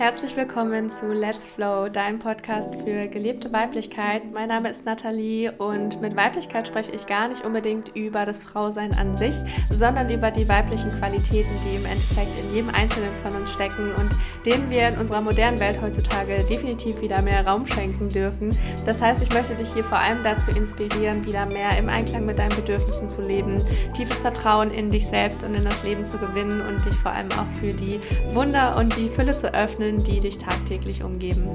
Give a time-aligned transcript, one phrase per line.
[0.00, 4.22] Herzlich willkommen zu Let's Flow, deinem Podcast für gelebte Weiblichkeit.
[4.32, 8.94] Mein Name ist Nathalie und mit Weiblichkeit spreche ich gar nicht unbedingt über das Frausein
[8.94, 9.34] an sich,
[9.68, 14.08] sondern über die weiblichen Qualitäten, die im Endeffekt in jedem Einzelnen von uns stecken und
[14.46, 18.56] denen wir in unserer modernen Welt heutzutage definitiv wieder mehr Raum schenken dürfen.
[18.86, 22.38] Das heißt, ich möchte dich hier vor allem dazu inspirieren, wieder mehr im Einklang mit
[22.38, 23.62] deinen Bedürfnissen zu leben,
[23.94, 27.30] tiefes Vertrauen in dich selbst und in das Leben zu gewinnen und dich vor allem
[27.32, 28.00] auch für die
[28.32, 31.48] Wunder und die Fülle zu öffnen die dich tagtäglich umgeben.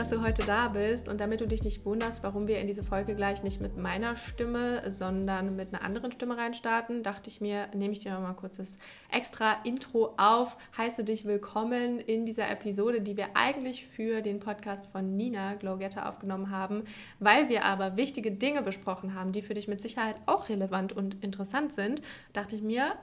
[0.00, 1.10] Dass du heute da bist.
[1.10, 4.16] Und damit du dich nicht wunderst, warum wir in diese Folge gleich nicht mit meiner
[4.16, 8.30] Stimme, sondern mit einer anderen Stimme reinstarten, dachte ich mir, nehme ich dir noch mal
[8.30, 8.78] ein kurzes
[9.10, 10.56] extra Intro auf.
[10.78, 16.08] Heiße dich willkommen in dieser Episode, die wir eigentlich für den Podcast von Nina Glowgetter
[16.08, 16.84] aufgenommen haben,
[17.18, 21.22] weil wir aber wichtige Dinge besprochen haben, die für dich mit Sicherheit auch relevant und
[21.22, 22.00] interessant sind.
[22.32, 22.94] Dachte ich mir,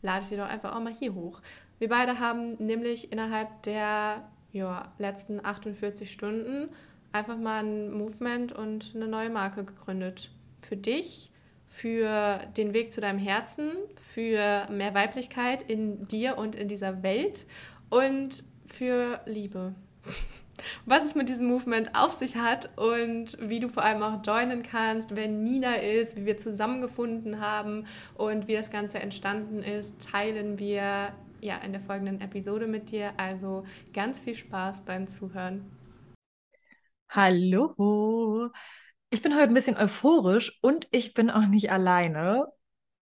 [0.00, 1.40] lade ich sie doch einfach auch mal hier hoch.
[1.80, 6.68] Wir beide haben nämlich innerhalb der ja, letzten 48 Stunden
[7.12, 10.30] einfach mal ein Movement und eine neue Marke gegründet.
[10.60, 11.30] Für dich,
[11.66, 17.46] für den Weg zu deinem Herzen, für mehr Weiblichkeit in dir und in dieser Welt
[17.90, 19.74] und für Liebe.
[20.86, 24.62] Was es mit diesem Movement auf sich hat und wie du vor allem auch joinen
[24.62, 30.58] kannst, wenn Nina ist, wie wir zusammengefunden haben und wie das Ganze entstanden ist, teilen
[30.58, 31.12] wir
[31.46, 33.14] ja, in der folgenden Episode mit dir.
[33.18, 35.70] Also ganz viel Spaß beim Zuhören.
[37.08, 38.50] Hallo.
[39.10, 42.46] Ich bin heute ein bisschen euphorisch und ich bin auch nicht alleine.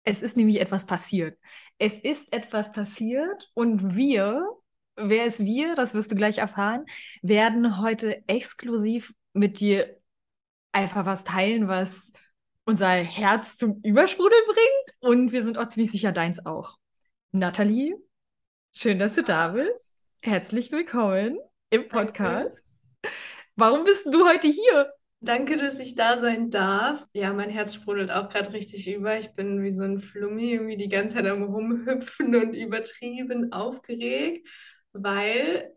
[0.04, 1.38] Es ist nämlich etwas passiert.
[1.76, 4.46] Es ist etwas passiert und wir,
[4.94, 6.86] wer ist wir, das wirst du gleich erfahren,
[7.22, 9.98] werden heute exklusiv mit dir
[10.70, 12.12] einfach was teilen, was
[12.64, 16.78] unser Herz zum Übersprudeln bringt und wir sind auch ziemlich sicher deins auch.
[17.32, 17.96] Nathalie,
[18.72, 19.92] Schön, dass du da bist.
[20.22, 21.38] Herzlich willkommen
[21.70, 22.64] im Podcast.
[23.02, 23.16] Danke.
[23.56, 24.92] Warum bist du heute hier?
[25.20, 27.04] Danke, dass ich da sein darf.
[27.12, 29.18] Ja, mein Herz sprudelt auch gerade richtig über.
[29.18, 34.48] Ich bin wie so ein Flummi, irgendwie die ganze Zeit am Rumhüpfen und übertrieben aufgeregt,
[34.92, 35.74] weil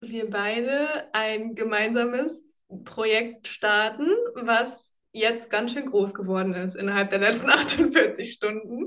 [0.00, 7.18] wir beide ein gemeinsames Projekt starten, was jetzt ganz schön groß geworden ist innerhalb der
[7.18, 8.86] letzten 48 Stunden.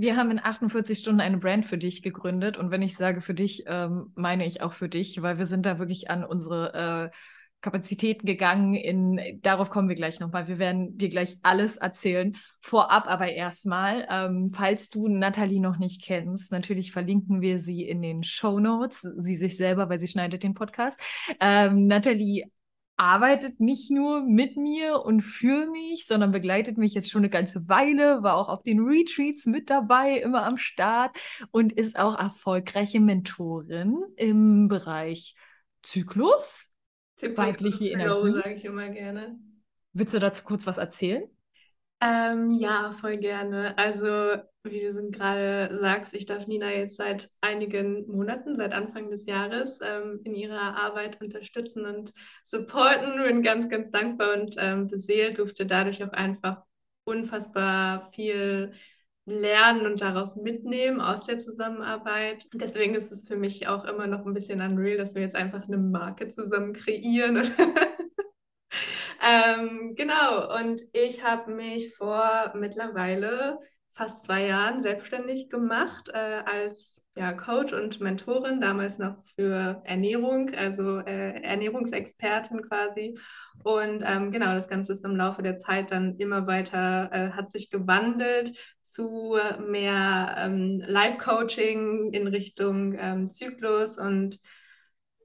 [0.00, 2.56] Wir haben in 48 Stunden eine Brand für dich gegründet.
[2.56, 5.66] Und wenn ich sage für dich, ähm, meine ich auch für dich, weil wir sind
[5.66, 7.16] da wirklich an unsere äh,
[7.60, 8.72] Kapazitäten gegangen.
[8.72, 10.48] In, darauf kommen wir gleich nochmal.
[10.48, 12.34] Wir werden dir gleich alles erzählen.
[12.62, 18.00] Vorab aber erstmal, ähm, falls du Nathalie noch nicht kennst, natürlich verlinken wir sie in
[18.00, 19.02] den Show Notes.
[19.02, 20.98] Sie sich selber, weil sie schneidet den Podcast.
[21.40, 22.50] Ähm, Nathalie
[23.00, 27.66] arbeitet nicht nur mit mir und für mich, sondern begleitet mich jetzt schon eine ganze
[27.66, 31.16] Weile, war auch auf den Retreats mit dabei, immer am Start
[31.50, 35.34] und ist auch erfolgreiche Mentorin im Bereich
[35.82, 36.74] Zyklus,
[37.16, 38.32] Zyklus weibliche Energie.
[38.32, 39.38] sage ich immer gerne.
[39.94, 41.22] Willst du dazu kurz was erzählen?
[42.02, 43.78] Ähm, ja, voll gerne.
[43.78, 49.26] Also, wie du gerade sagst, ich darf Nina jetzt seit einigen Monaten, seit Anfang des
[49.26, 52.12] Jahres, ähm, in ihrer Arbeit unterstützen und
[52.44, 53.22] supporten.
[53.22, 56.62] Bin ganz, ganz dankbar und ähm, beseelt, durfte dadurch auch einfach
[57.04, 58.72] unfassbar viel
[59.26, 62.46] lernen und daraus mitnehmen aus der Zusammenarbeit.
[62.52, 65.64] Deswegen ist es für mich auch immer noch ein bisschen unreal, dass wir jetzt einfach
[65.66, 67.42] eine Marke zusammen kreieren
[69.22, 73.58] Ähm, genau, und ich habe mich vor mittlerweile
[73.90, 80.54] fast zwei Jahren selbstständig gemacht äh, als ja, Coach und Mentorin, damals noch für Ernährung,
[80.54, 83.18] also äh, Ernährungsexpertin quasi.
[83.62, 87.50] Und ähm, genau, das Ganze ist im Laufe der Zeit dann immer weiter, äh, hat
[87.50, 89.36] sich gewandelt zu
[89.68, 94.38] mehr ähm, Life-Coaching in Richtung ähm, Zyklus und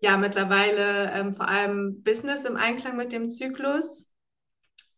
[0.02, 4.10] ja mittlerweile ähm, vor allem Business im Einklang mit dem Zyklus,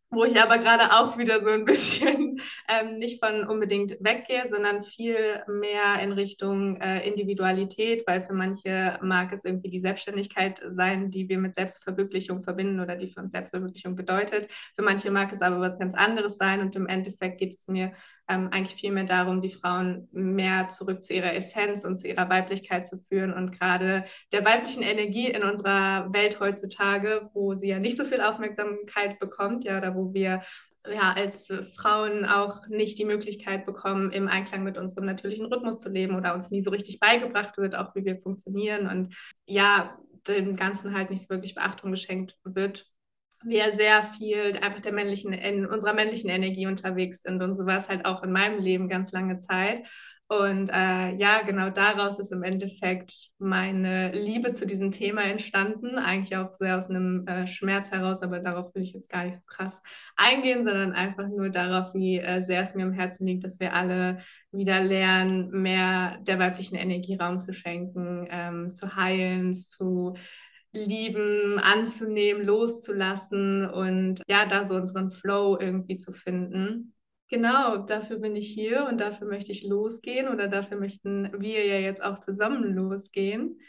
[0.10, 2.27] wo ich aber gerade auch wieder so ein bisschen
[2.68, 9.00] ähm, nicht von unbedingt weggehe, sondern viel mehr in Richtung äh, Individualität, weil für manche
[9.02, 13.32] mag es irgendwie die Selbstständigkeit sein, die wir mit Selbstverwirklichung verbinden oder die für uns
[13.32, 14.50] Selbstverwirklichung bedeutet.
[14.76, 17.94] Für manche mag es aber was ganz anderes sein und im Endeffekt geht es mir
[18.30, 22.30] ähm, eigentlich viel mehr darum, die Frauen mehr zurück zu ihrer Essenz und zu ihrer
[22.30, 27.80] Weiblichkeit zu führen und gerade der weiblichen Energie in unserer Welt heutzutage, wo sie ja
[27.80, 30.42] nicht so viel Aufmerksamkeit bekommt, ja, oder wo wir
[30.94, 35.90] ja, als Frauen auch nicht die Möglichkeit bekommen, im Einklang mit unserem natürlichen Rhythmus zu
[35.90, 39.98] leben oder uns nie so richtig beigebracht wird, auch wie wir funktionieren und ja,
[40.28, 42.86] dem Ganzen halt nicht wirklich Beachtung geschenkt wird
[43.44, 47.42] wir sehr viel einfach der männlichen, unserer männlichen Energie unterwegs sind.
[47.42, 49.88] Und so war es halt auch in meinem Leben ganz lange Zeit.
[50.30, 55.98] Und äh, ja, genau daraus ist im Endeffekt meine Liebe zu diesem Thema entstanden.
[55.98, 59.38] Eigentlich auch sehr aus einem äh, Schmerz heraus, aber darauf will ich jetzt gar nicht
[59.38, 59.82] so krass
[60.18, 63.74] eingehen, sondern einfach nur darauf, wie äh, sehr es mir am Herzen liegt, dass wir
[63.74, 64.18] alle
[64.52, 70.16] wieder lernen, mehr der weiblichen Energie Raum zu schenken, ähm, zu heilen, zu
[70.74, 76.94] lieben, anzunehmen, loszulassen und ja, da so unseren Flow irgendwie zu finden.
[77.30, 81.78] Genau, dafür bin ich hier und dafür möchte ich losgehen oder dafür möchten wir ja
[81.78, 83.60] jetzt auch zusammen losgehen.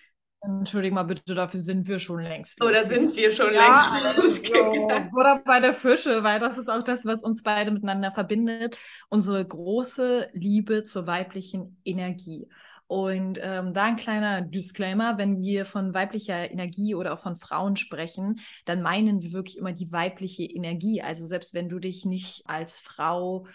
[0.41, 2.63] Entschuldigung mal bitte, dafür sind wir schon längst.
[2.63, 5.11] Oder sind wir schon ja, längst also, losgegangen?
[5.19, 8.79] Oder bei der Fische, weil das ist auch das, was uns beide miteinander verbindet.
[9.09, 12.47] Unsere große Liebe zur weiblichen Energie.
[12.89, 17.77] Und ähm, da ein kleiner Disclaimer, wenn wir von weiblicher Energie oder auch von Frauen
[17.77, 21.03] sprechen, dann meinen wir wirklich immer die weibliche Energie.
[21.03, 23.47] Also selbst wenn du dich nicht als Frau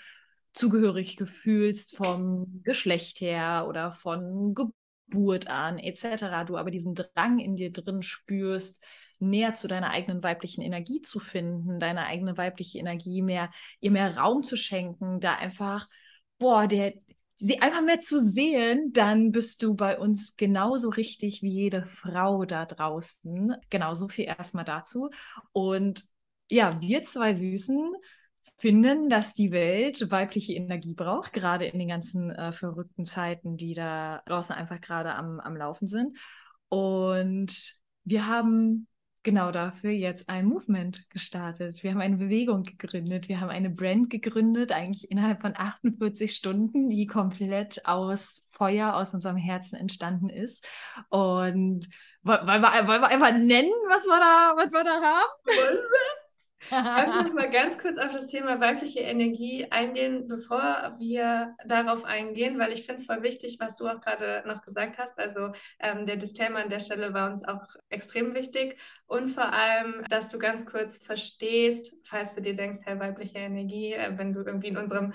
[0.53, 7.55] zugehörig gefühlst vom Geschlecht her oder von Geburt an etc., du aber diesen Drang in
[7.55, 8.83] dir drin spürst,
[9.17, 13.49] näher zu deiner eigenen weiblichen Energie zu finden, deine eigene weibliche Energie mehr,
[13.79, 15.89] ihr mehr Raum zu schenken, da einfach,
[16.37, 16.93] boah, der,
[17.37, 22.45] sie einfach mehr zu sehen, dann bist du bei uns genauso richtig wie jede Frau
[22.45, 23.55] da draußen.
[23.69, 25.09] Genau, so viel erstmal dazu.
[25.51, 26.05] Und
[26.49, 27.93] ja, wir zwei Süßen
[28.57, 33.73] finden, dass die Welt weibliche Energie braucht, gerade in den ganzen äh, verrückten Zeiten, die
[33.73, 36.17] da draußen einfach gerade am, am Laufen sind.
[36.69, 38.87] Und wir haben
[39.23, 41.83] genau dafür jetzt ein Movement gestartet.
[41.83, 43.29] Wir haben eine Bewegung gegründet.
[43.29, 49.13] Wir haben eine Brand gegründet, eigentlich innerhalb von 48 Stunden, die komplett aus Feuer aus
[49.13, 50.67] unserem Herzen entstanden ist.
[51.09, 51.89] Und
[52.21, 55.79] wollen wir, wollen wir einfach nennen, was wir da, was wir da haben?
[56.71, 62.71] Einfach mal ganz kurz auf das Thema weibliche Energie eingehen, bevor wir darauf eingehen, weil
[62.71, 65.19] ich finde es voll wichtig, was du auch gerade noch gesagt hast.
[65.19, 68.77] Also ähm, der Disclaimer an der Stelle war uns auch extrem wichtig
[69.07, 73.93] und vor allem, dass du ganz kurz verstehst, falls du dir denkst, hey, weibliche Energie,
[73.93, 75.13] äh, wenn du irgendwie in unserem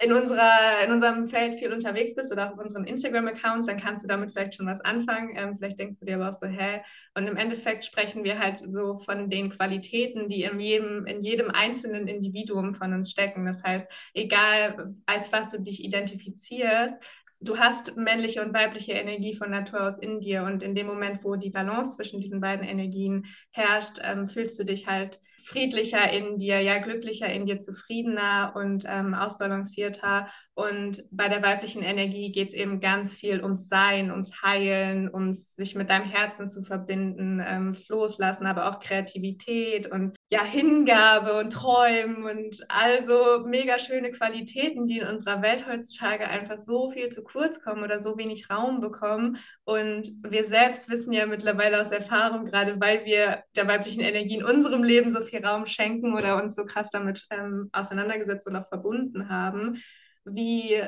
[0.00, 4.08] in, unserer, in unserem Feld viel unterwegs bist oder auf unseren Instagram-Accounts, dann kannst du
[4.08, 5.34] damit vielleicht schon was anfangen.
[5.36, 6.82] Ähm, vielleicht denkst du dir aber auch so, hä?
[7.14, 11.50] Und im Endeffekt sprechen wir halt so von den Qualitäten, die in jedem, in jedem
[11.50, 13.44] einzelnen Individuum von uns stecken.
[13.44, 16.94] Das heißt, egal als was du dich identifizierst,
[17.40, 21.24] du hast männliche und weibliche Energie von Natur aus in dir und in dem Moment,
[21.24, 26.38] wo die Balance zwischen diesen beiden Energien herrscht, ähm, fühlst du dich halt friedlicher in
[26.38, 30.28] dir, ja, glücklicher in dir, zufriedener und ähm, ausbalancierter.
[30.54, 35.54] Und bei der weiblichen Energie geht es eben ganz viel ums Sein, ums Heilen, ums
[35.56, 41.50] sich mit deinem Herzen zu verbinden, ähm, loslassen, aber auch Kreativität und ja, Hingabe und
[41.50, 47.22] Träumen und also mega schöne Qualitäten, die in unserer Welt heutzutage einfach so viel zu
[47.24, 49.38] kurz kommen oder so wenig Raum bekommen.
[49.64, 54.44] Und wir selbst wissen ja mittlerweile aus Erfahrung, gerade weil wir der weiblichen Energie in
[54.44, 58.68] unserem Leben so viel Raum schenken oder uns so krass damit ähm, auseinandergesetzt und auch
[58.68, 59.82] verbunden haben,
[60.26, 60.82] wie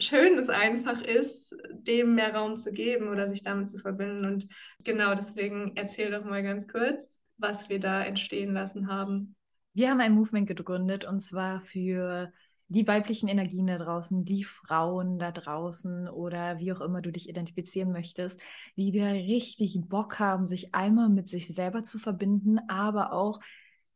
[0.00, 4.24] schön es einfach ist, dem mehr Raum zu geben oder sich damit zu verbinden.
[4.24, 4.48] Und
[4.82, 9.34] genau deswegen erzähl doch mal ganz kurz, was wir da entstehen lassen haben.
[9.72, 12.32] Wir haben ein Movement gegründet und zwar für
[12.68, 17.28] die weiblichen Energien da draußen, die Frauen da draußen oder wie auch immer du dich
[17.28, 18.40] identifizieren möchtest,
[18.76, 23.40] die wieder richtig Bock haben, sich einmal mit sich selber zu verbinden, aber auch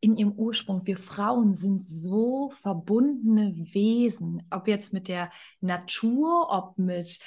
[0.01, 0.87] in ihrem Ursprung.
[0.87, 7.21] Wir Frauen sind so verbundene Wesen, ob jetzt mit der Natur, ob mit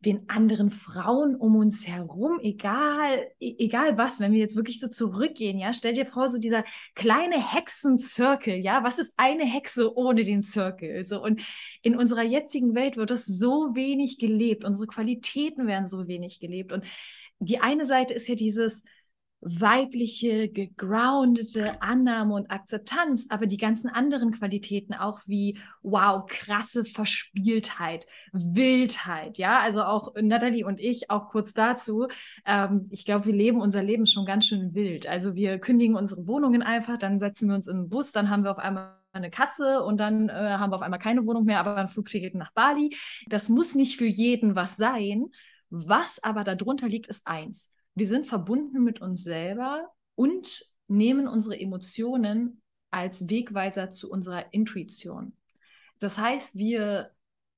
[0.00, 4.88] den anderen Frauen um uns herum, egal, e-, egal was, wenn wir jetzt wirklich so
[4.88, 6.64] zurückgehen, ja, stell dir vor, so dieser
[6.94, 11.04] kleine Hexenzirkel, ja, was ist eine Hexe ohne den Zirkel?
[11.04, 11.42] So, und
[11.82, 16.72] in unserer jetzigen Welt wird das so wenig gelebt, unsere Qualitäten werden so wenig gelebt.
[16.72, 16.84] Und
[17.38, 18.82] die eine Seite ist ja dieses,
[19.40, 28.06] weibliche, gegroundete Annahme und Akzeptanz, aber die ganzen anderen Qualitäten auch wie, wow, krasse Verspieltheit,
[28.32, 32.08] Wildheit, ja, also auch Natalie und ich, auch kurz dazu,
[32.46, 35.06] ähm, ich glaube, wir leben unser Leben schon ganz schön wild.
[35.06, 38.44] Also wir kündigen unsere Wohnungen einfach, dann setzen wir uns in den Bus, dann haben
[38.44, 41.60] wir auf einmal eine Katze und dann äh, haben wir auf einmal keine Wohnung mehr,
[41.60, 42.96] aber ein Flugticket nach Bali.
[43.28, 45.26] Das muss nicht für jeden was sein.
[45.70, 51.60] Was aber darunter liegt, ist eins wir sind verbunden mit uns selber und nehmen unsere
[51.60, 55.36] Emotionen als Wegweiser zu unserer Intuition.
[55.98, 57.10] Das heißt, wir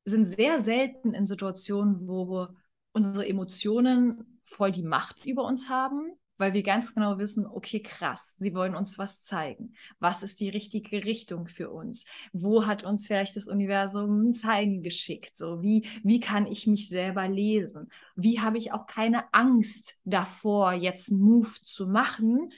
[0.04, 2.48] sind sehr selten in Situationen, wo
[2.90, 6.10] unsere Emotionen voll die Macht über uns haben,
[6.42, 9.74] weil wir ganz genau wissen, okay, krass, sie wollen uns was zeigen.
[10.00, 12.04] Was ist die richtige Richtung für uns?
[12.32, 15.36] Wo hat uns vielleicht das Universum ein Zeigen geschickt?
[15.36, 17.92] So, wie, wie kann ich mich selber lesen?
[18.16, 22.50] Wie habe ich auch keine Angst davor, jetzt einen Move zu machen,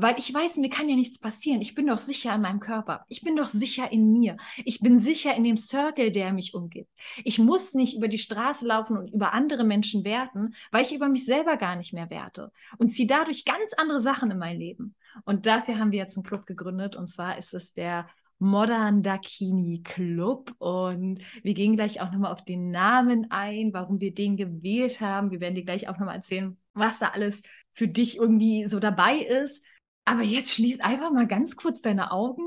[0.00, 1.60] weil ich weiß, mir kann ja nichts passieren.
[1.60, 3.04] Ich bin doch sicher in meinem Körper.
[3.08, 4.36] Ich bin doch sicher in mir.
[4.64, 6.88] Ich bin sicher in dem Circle, der mich umgibt.
[7.24, 11.08] Ich muss nicht über die Straße laufen und über andere Menschen werten, weil ich über
[11.08, 14.94] mich selber gar nicht mehr werte und ziehe dadurch ganz andere Sachen in mein Leben.
[15.24, 19.82] Und dafür haben wir jetzt einen Club gegründet und zwar ist es der Modern Dakini
[19.82, 25.00] Club und wir gehen gleich auch nochmal auf den Namen ein, warum wir den gewählt
[25.00, 25.32] haben.
[25.32, 29.18] Wir werden dir gleich auch nochmal erzählen, was da alles für dich irgendwie so dabei
[29.18, 29.64] ist.
[30.08, 32.42] Aber jetzt schließ einfach mal ganz kurz deine Augen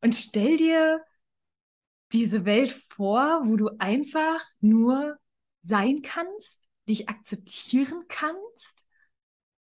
[0.00, 1.04] und stell dir
[2.12, 5.18] diese Welt vor, wo du einfach nur
[5.62, 8.84] sein kannst, dich akzeptieren kannst,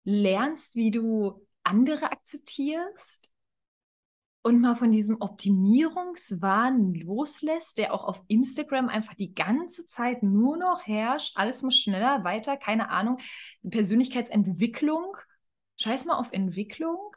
[0.03, 3.29] lernst, wie du andere akzeptierst
[4.41, 10.57] und mal von diesem Optimierungswahn loslässt, der auch auf Instagram einfach die ganze Zeit nur
[10.57, 11.37] noch herrscht.
[11.37, 13.19] Alles muss schneller, weiter, keine Ahnung.
[13.63, 15.15] Persönlichkeitsentwicklung.
[15.77, 17.15] Scheiß mal auf Entwicklung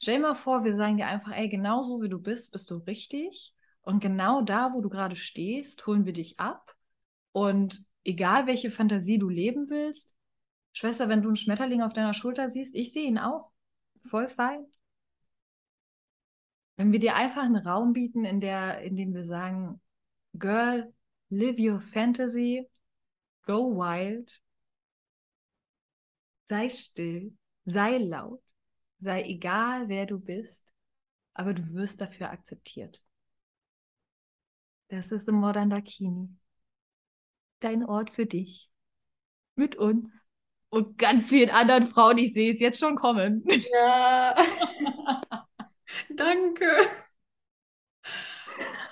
[0.00, 2.76] Stell mal vor, wir sagen dir einfach, ey, genau so wie du bist, bist du
[2.76, 3.54] richtig.
[3.82, 6.74] Und genau da, wo du gerade stehst, holen wir dich ab.
[7.32, 10.14] Und egal, welche Fantasie du leben willst,
[10.72, 13.50] Schwester, wenn du einen Schmetterling auf deiner Schulter siehst, ich sehe ihn auch.
[14.04, 14.64] Voll fein.
[16.76, 19.80] Wenn wir dir einfach einen Raum bieten, in, der, in dem wir sagen,
[20.38, 20.92] Girl,
[21.30, 22.68] live your fantasy,
[23.46, 24.40] go wild,
[26.48, 28.42] sei still, sei laut,
[29.00, 30.62] Sei egal, wer du bist,
[31.34, 33.04] aber du wirst dafür akzeptiert.
[34.88, 36.28] Das ist The Modern Dakini.
[37.60, 38.70] Dein Ort für dich.
[39.56, 40.26] Mit uns.
[40.70, 42.18] Und ganz vielen anderen Frauen.
[42.18, 43.44] Ich sehe es jetzt schon kommen.
[43.72, 44.34] Ja.
[46.16, 46.66] Danke.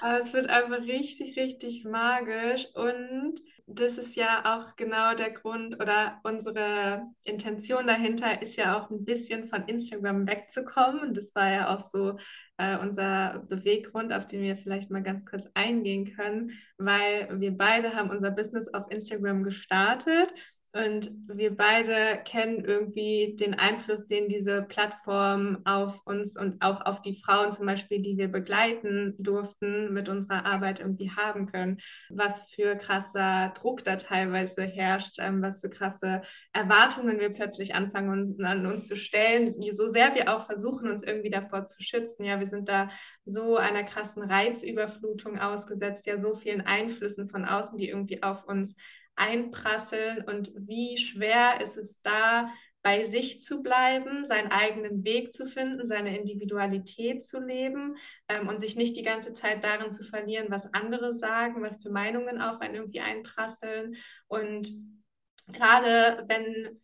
[0.00, 2.66] Aber es wird einfach richtig, richtig magisch.
[2.74, 8.90] Und das ist ja auch genau der Grund oder unsere Intention dahinter ist ja auch
[8.90, 11.00] ein bisschen von Instagram wegzukommen.
[11.00, 12.18] Und das war ja auch so
[12.58, 17.94] äh, unser Beweggrund, auf den wir vielleicht mal ganz kurz eingehen können, weil wir beide
[17.94, 20.32] haben unser Business auf Instagram gestartet
[20.76, 27.00] und wir beide kennen irgendwie den Einfluss, den diese Plattform auf uns und auch auf
[27.00, 31.78] die Frauen zum Beispiel, die wir begleiten durften, mit unserer Arbeit irgendwie haben können.
[32.10, 38.36] Was für krasser Druck da teilweise herrscht, ähm, was für krasse Erwartungen wir plötzlich anfangen
[38.44, 42.24] an uns zu stellen, so sehr wir auch versuchen, uns irgendwie davor zu schützen.
[42.24, 42.90] Ja, wir sind da
[43.24, 48.76] so einer krassen Reizüberflutung ausgesetzt, ja, so vielen Einflüssen von außen, die irgendwie auf uns
[49.16, 52.50] einprasseln und wie schwer ist es da,
[52.86, 57.96] bei sich zu bleiben, seinen eigenen Weg zu finden, seine Individualität zu leben
[58.28, 61.90] ähm, und sich nicht die ganze Zeit darin zu verlieren, was andere sagen, was für
[61.90, 63.96] Meinungen auf einen irgendwie einprasseln.
[64.28, 64.70] Und
[65.48, 66.80] gerade wenn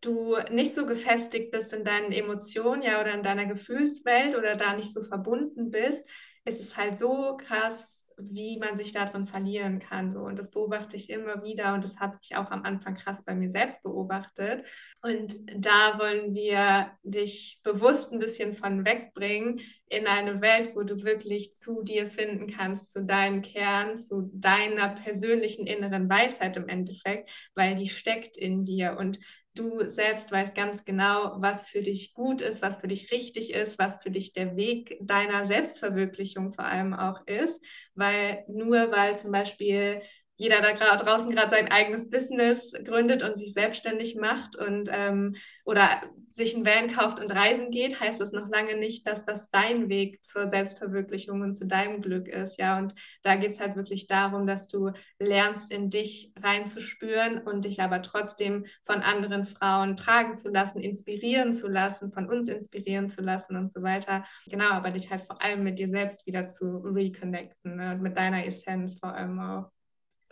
[0.00, 4.74] du nicht so gefestigt bist in deinen Emotionen, ja, oder in deiner Gefühlswelt oder da
[4.74, 6.04] nicht so verbunden bist,
[6.44, 10.12] ist es halt so krass wie man sich darin verlieren kann.
[10.12, 10.20] So.
[10.20, 13.34] Und das beobachte ich immer wieder und das habe ich auch am Anfang krass bei
[13.34, 14.64] mir selbst beobachtet.
[15.02, 21.02] Und da wollen wir dich bewusst ein bisschen von wegbringen in eine Welt, wo du
[21.02, 27.30] wirklich zu dir finden kannst, zu deinem Kern, zu deiner persönlichen inneren Weisheit im Endeffekt,
[27.54, 28.96] weil die steckt in dir.
[28.98, 29.18] Und
[29.54, 33.78] du selbst weißt ganz genau, was für dich gut ist, was für dich richtig ist,
[33.78, 39.32] was für dich der Weg deiner Selbstverwirklichung vor allem auch ist, weil nur weil zum
[39.32, 40.02] Beispiel
[40.36, 45.88] jeder da draußen gerade sein eigenes Business gründet und sich selbstständig macht und ähm, oder
[46.28, 49.88] sich ein Van kauft und reisen geht, heißt das noch lange nicht, dass das dein
[49.88, 52.58] Weg zur Selbstverwirklichung und zu deinem Glück ist.
[52.58, 57.64] Ja, und da geht es halt wirklich darum, dass du lernst, in dich reinzuspüren und
[57.64, 63.08] dich aber trotzdem von anderen Frauen tragen zu lassen, inspirieren zu lassen, von uns inspirieren
[63.08, 64.24] zu lassen und so weiter.
[64.46, 67.92] Genau, aber dich halt vor allem mit dir selbst wieder zu reconnecten ne?
[67.92, 69.73] und mit deiner Essenz vor allem auch.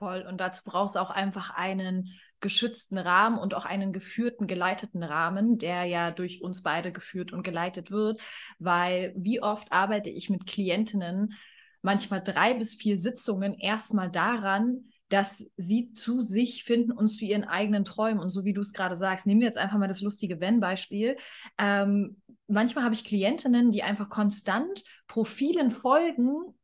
[0.02, 0.26] Voll.
[0.28, 2.08] Und dazu brauchst du auch einfach einen
[2.40, 7.44] geschützten Rahmen und auch einen geführten, geleiteten Rahmen, der ja durch uns beide geführt und
[7.44, 8.20] geleitet wird.
[8.58, 11.34] Weil wie oft arbeite ich mit Klientinnen,
[11.82, 17.44] manchmal drei bis vier Sitzungen erstmal daran, dass sie zu sich finden und zu ihren
[17.44, 18.18] eigenen Träumen.
[18.18, 21.16] Und so wie du es gerade sagst, nehmen wir jetzt einfach mal das lustige Wenn-Beispiel.
[21.58, 26.56] Ähm, manchmal habe ich Klientinnen, die einfach konstant Profilen folgen,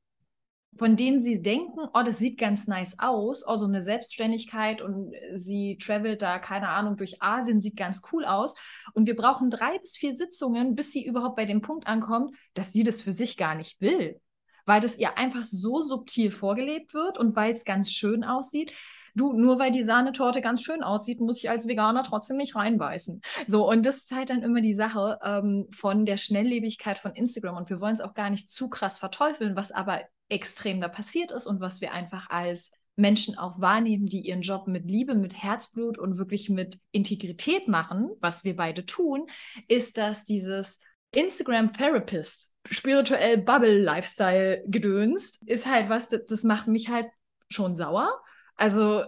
[0.78, 5.12] von denen sie denken, oh, das sieht ganz nice aus, oh, so eine Selbstständigkeit und
[5.34, 8.54] sie travelt da, keine Ahnung, durch Asien, sieht ganz cool aus.
[8.94, 12.72] Und wir brauchen drei bis vier Sitzungen, bis sie überhaupt bei dem Punkt ankommt, dass
[12.72, 14.20] sie das für sich gar nicht will.
[14.66, 18.72] Weil das ihr einfach so subtil vorgelebt wird und weil es ganz schön aussieht.
[19.14, 23.20] Du, nur weil die Sahnetorte ganz schön aussieht, muss ich als Veganer trotzdem nicht reinbeißen.
[23.48, 27.56] So, und das ist halt dann immer die Sache ähm, von der Schnelllebigkeit von Instagram.
[27.56, 31.32] Und wir wollen es auch gar nicht zu krass verteufeln, was aber extrem da passiert
[31.32, 35.32] ist und was wir einfach als Menschen auch wahrnehmen, die ihren Job mit Liebe, mit
[35.32, 39.28] Herzblut und wirklich mit Integrität machen, was wir beide tun,
[39.68, 40.80] ist, dass dieses
[41.12, 47.06] Instagram Therapist, spirituell Bubble Lifestyle gedönst, ist halt was, das, macht mich halt
[47.48, 48.20] schon sauer.
[48.56, 49.04] Also,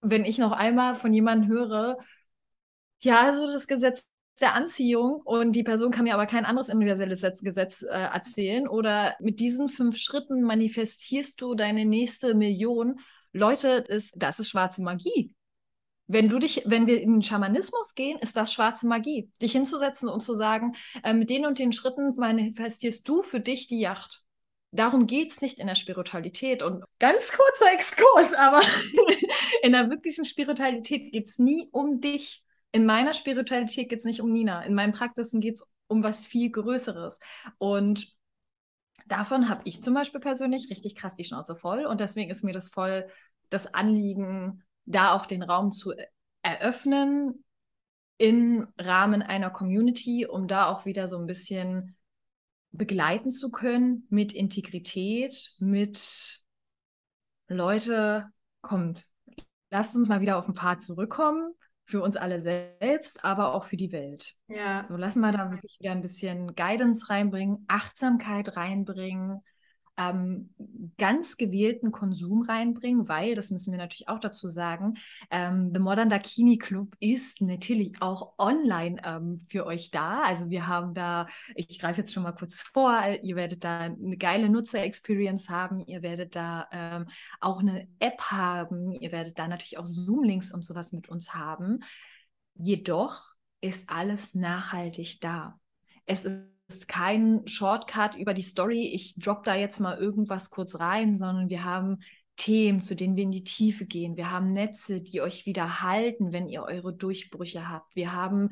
[0.00, 1.98] wenn ich noch einmal von jemandem höre,
[3.00, 4.04] ja, also das Gesetz
[4.40, 9.16] der Anziehung und die Person kann mir aber kein anderes universelles Gesetz äh, erzählen oder
[9.20, 13.00] mit diesen fünf Schritten manifestierst du deine nächste Million.
[13.32, 15.34] Leute, das, das ist schwarze Magie.
[16.06, 19.30] Wenn du dich, wenn wir in den Schamanismus gehen, ist das schwarze Magie.
[19.40, 23.68] Dich hinzusetzen und zu sagen, äh, mit den und den Schritten manifestierst du für dich
[23.68, 24.24] die Yacht.
[24.72, 26.62] Darum geht es nicht in der Spiritualität.
[26.62, 28.60] Und ganz kurzer Exkurs, aber
[29.62, 34.20] in der wirklichen Spiritualität geht es nie um dich in meiner Spiritualität geht es nicht
[34.20, 34.62] um Nina.
[34.62, 37.18] In meinen Praxisen geht es um was viel Größeres.
[37.58, 38.16] Und
[39.06, 41.84] davon habe ich zum Beispiel persönlich richtig krass die Schnauze voll.
[41.84, 43.08] Und deswegen ist mir das voll
[43.48, 45.92] das Anliegen, da auch den Raum zu
[46.42, 47.44] eröffnen
[48.18, 51.96] im Rahmen einer Community, um da auch wieder so ein bisschen
[52.70, 56.44] begleiten zu können mit Integrität, mit
[57.48, 58.28] Leute,
[58.60, 59.06] kommt,
[59.70, 61.54] lasst uns mal wieder auf den Pfad zurückkommen
[61.90, 64.34] für uns alle selbst, aber auch für die Welt.
[64.48, 64.86] Ja.
[64.88, 69.40] So lassen wir da wirklich wieder ein bisschen Guidance reinbringen, Achtsamkeit reinbringen,
[69.96, 70.54] ähm,
[70.98, 74.94] ganz gewählten Konsum reinbringen, weil, das müssen wir natürlich auch dazu sagen,
[75.30, 80.22] ähm, The Modern Dakini Club ist natürlich auch online ähm, für euch da.
[80.22, 84.16] Also wir haben da, ich greife jetzt schon mal kurz vor, ihr werdet da eine
[84.16, 87.06] geile Nutzer-Experience haben, ihr werdet da ähm,
[87.40, 91.80] auch eine App haben, ihr werdet da natürlich auch Zoom-Links und sowas mit uns haben.
[92.54, 93.22] Jedoch
[93.60, 95.58] ist alles nachhaltig da.
[96.06, 100.78] Es ist ist kein Shortcut über die Story, ich drop da jetzt mal irgendwas kurz
[100.78, 101.98] rein, sondern wir haben
[102.36, 104.16] Themen, zu denen wir in die Tiefe gehen.
[104.16, 107.94] Wir haben Netze, die euch wieder halten, wenn ihr eure Durchbrüche habt.
[107.94, 108.50] Wir haben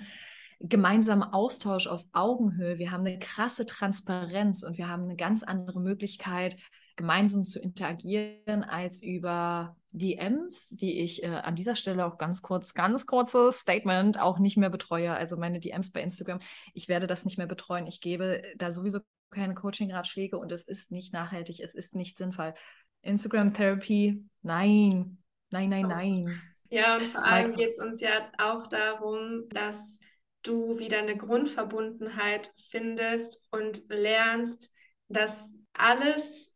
[0.61, 2.78] gemeinsamen Austausch auf Augenhöhe.
[2.78, 6.57] Wir haben eine krasse Transparenz und wir haben eine ganz andere Möglichkeit,
[6.98, 12.74] gemeinsam zu interagieren als über DMs, die ich äh, an dieser Stelle auch ganz kurz,
[12.74, 15.14] ganz kurzes Statement auch nicht mehr betreue.
[15.14, 16.40] Also meine DMs bei Instagram,
[16.74, 17.87] ich werde das nicht mehr betreuen.
[17.87, 18.98] Ich gebe da sowieso
[19.30, 22.52] keine Coaching-Ratschläge und es ist nicht nachhaltig, es ist nicht sinnvoll.
[23.02, 25.18] Instagram-Therapy, nein,
[25.50, 26.42] nein, nein, nein.
[26.70, 30.00] Ja, und vor allem geht es uns ja auch darum, dass
[30.42, 34.70] du wieder eine Grundverbundenheit findest und lernst,
[35.08, 36.50] dass alles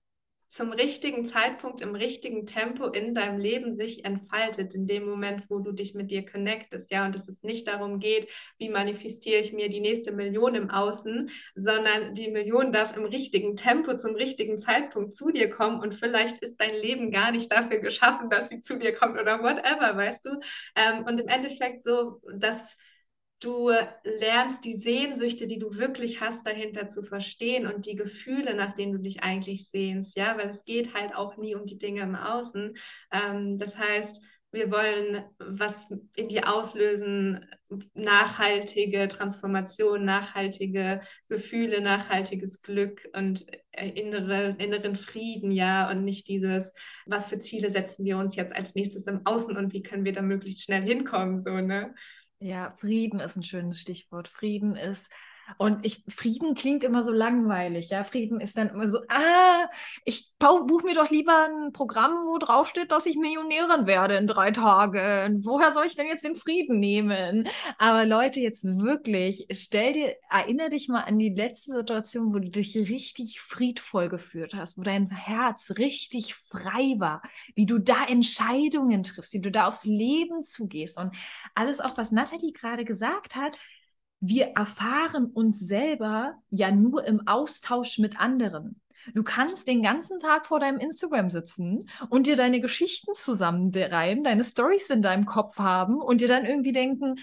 [0.52, 5.60] zum richtigen Zeitpunkt im richtigen Tempo in deinem Leben sich entfaltet, in dem Moment, wo
[5.60, 9.54] du dich mit dir connectest, ja, und dass es nicht darum geht, wie manifestiere ich
[9.54, 14.58] mir die nächste Million im Außen, sondern die Million darf im richtigen Tempo zum richtigen
[14.58, 18.60] Zeitpunkt zu dir kommen und vielleicht ist dein Leben gar nicht dafür geschaffen, dass sie
[18.60, 20.38] zu dir kommt oder whatever, weißt du?
[20.76, 22.76] Ähm, und im Endeffekt so, dass
[23.42, 23.70] Du
[24.04, 28.92] lernst die Sehnsüchte, die du wirklich hast, dahinter zu verstehen und die Gefühle, nach denen
[28.92, 32.14] du dich eigentlich sehnst, ja, weil es geht halt auch nie um die Dinge im
[32.14, 32.76] Außen.
[33.10, 37.44] Ähm, das heißt, wir wollen was in dir auslösen,
[37.94, 46.74] nachhaltige Transformation, nachhaltige Gefühle, nachhaltiges Glück und äh, innere, inneren Frieden, ja, und nicht dieses,
[47.06, 50.12] was für Ziele setzen wir uns jetzt als nächstes im Außen und wie können wir
[50.12, 51.94] da möglichst schnell hinkommen, so, ne?
[52.42, 54.26] Ja, Frieden ist ein schönes Stichwort.
[54.26, 55.10] Frieden ist
[55.58, 58.04] und ich, Frieden klingt immer so langweilig, ja.
[58.04, 59.68] Frieden ist dann immer so, ah,
[60.04, 64.50] ich buche mir doch lieber ein Programm, wo draufsteht, dass ich Millionärin werde in drei
[64.50, 65.44] Tagen.
[65.44, 67.48] Woher soll ich denn jetzt den Frieden nehmen?
[67.78, 72.50] Aber Leute, jetzt wirklich, stell dir, erinnere dich mal an die letzte Situation, wo du
[72.50, 77.22] dich richtig friedvoll geführt hast, wo dein Herz richtig frei war,
[77.54, 81.14] wie du da Entscheidungen triffst, wie du da aufs Leben zugehst und
[81.54, 83.58] alles auch, was Nathalie gerade gesagt hat,
[84.22, 88.80] wir erfahren uns selber ja nur im Austausch mit anderen.
[89.14, 94.44] Du kannst den ganzen Tag vor deinem Instagram sitzen und dir deine Geschichten zusammenreiben, deine
[94.44, 97.16] Stories in deinem Kopf haben und dir dann irgendwie denken,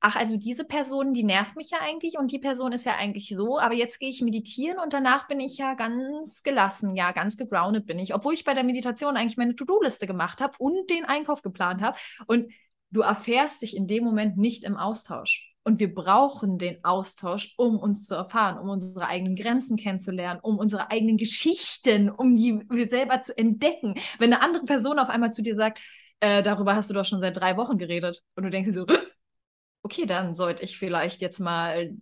[0.00, 3.28] ach, also diese Person, die nervt mich ja eigentlich und die Person ist ja eigentlich
[3.28, 7.36] so, aber jetzt gehe ich meditieren und danach bin ich ja ganz gelassen, ja, ganz
[7.36, 11.04] gegroundet bin ich, obwohl ich bei der Meditation eigentlich meine To-Do-Liste gemacht habe und den
[11.04, 12.50] Einkauf geplant habe und
[12.90, 15.55] du erfährst dich in dem Moment nicht im Austausch.
[15.66, 20.58] Und wir brauchen den Austausch, um uns zu erfahren, um unsere eigenen Grenzen kennenzulernen, um
[20.58, 23.96] unsere eigenen Geschichten, um die wir selber zu entdecken.
[24.20, 25.80] Wenn eine andere Person auf einmal zu dir sagt,
[26.20, 28.86] äh, darüber hast du doch schon seit drei Wochen geredet, und du denkst dir so,
[29.82, 31.96] okay, dann sollte ich vielleicht jetzt mal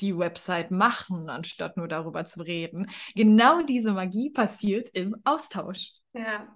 [0.00, 2.90] die Website machen, anstatt nur darüber zu reden.
[3.14, 5.92] Genau diese Magie passiert im Austausch.
[6.12, 6.46] Ja,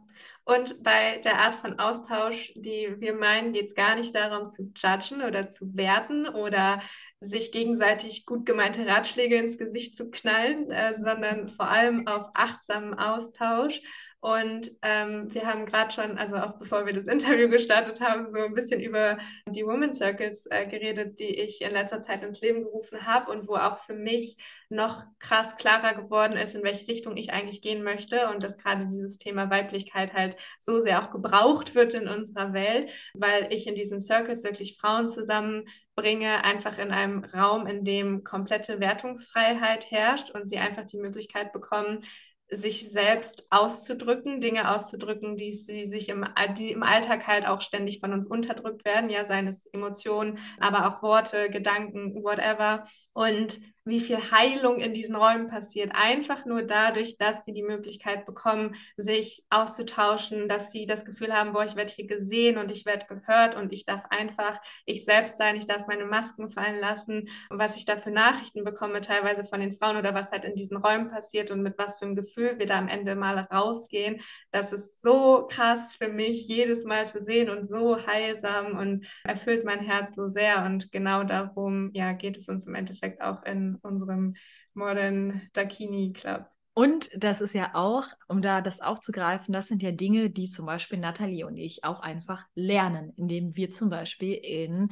[0.45, 4.73] und bei der Art von Austausch, die wir meinen, geht es gar nicht darum zu
[4.75, 6.81] judgen oder zu werten oder
[7.21, 12.95] sich gegenseitig gut gemeinte Ratschläge ins Gesicht zu knallen, äh, sondern vor allem auf achtsamen
[12.95, 13.83] Austausch
[14.21, 18.39] und ähm, wir haben gerade schon, also auch bevor wir das Interview gestartet haben, so
[18.39, 22.63] ein bisschen über die Women Circles äh, geredet, die ich in letzter Zeit ins Leben
[22.63, 24.37] gerufen habe und wo auch für mich
[24.69, 28.87] noch krass klarer geworden ist, in welche Richtung ich eigentlich gehen möchte und dass gerade
[28.87, 33.75] dieses Thema Weiblichkeit halt so sehr auch gebraucht wird in unserer Welt, weil ich in
[33.75, 40.47] diesen Circles wirklich Frauen zusammenbringe, einfach in einem Raum, in dem komplette Wertungsfreiheit herrscht und
[40.47, 42.05] sie einfach die Möglichkeit bekommen,
[42.51, 46.25] sich selbst auszudrücken, Dinge auszudrücken, die sie sich im,
[46.59, 50.89] die im Alltag halt auch ständig von uns unterdrückt werden, ja, seien es Emotionen, aber
[50.89, 52.85] auch Worte, Gedanken, whatever.
[53.13, 55.93] Und wie viel Heilung in diesen Räumen passiert.
[55.95, 61.53] Einfach nur dadurch, dass sie die Möglichkeit bekommen, sich auszutauschen, dass sie das Gefühl haben,
[61.53, 65.39] boah, ich werde hier gesehen und ich werde gehört und ich darf einfach ich selbst
[65.39, 69.45] sein, ich darf meine Masken fallen lassen und was ich da für Nachrichten bekomme, teilweise
[69.45, 72.17] von den Frauen oder was halt in diesen Räumen passiert und mit was für einem
[72.17, 74.21] Gefühl wir da am Ende mal rausgehen.
[74.51, 79.65] Das ist so krass für mich, jedes Mal zu sehen und so heilsam und erfüllt
[79.65, 83.70] mein Herz so sehr und genau darum, ja, geht es uns im Endeffekt auch in
[83.77, 84.35] unserem
[84.75, 86.47] Modern Dakini Club.
[86.73, 90.67] Und das ist ja auch, um da das aufzugreifen, das sind ja Dinge, die zum
[90.67, 94.91] Beispiel Nathalie und ich auch einfach lernen, indem wir zum Beispiel in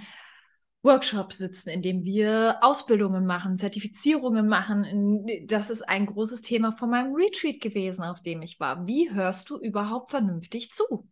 [0.83, 5.27] Workshops sitzen, indem wir Ausbildungen machen, Zertifizierungen machen.
[5.47, 8.87] Das ist ein großes Thema von meinem Retreat gewesen, auf dem ich war.
[8.87, 11.09] Wie hörst du überhaupt vernünftig zu?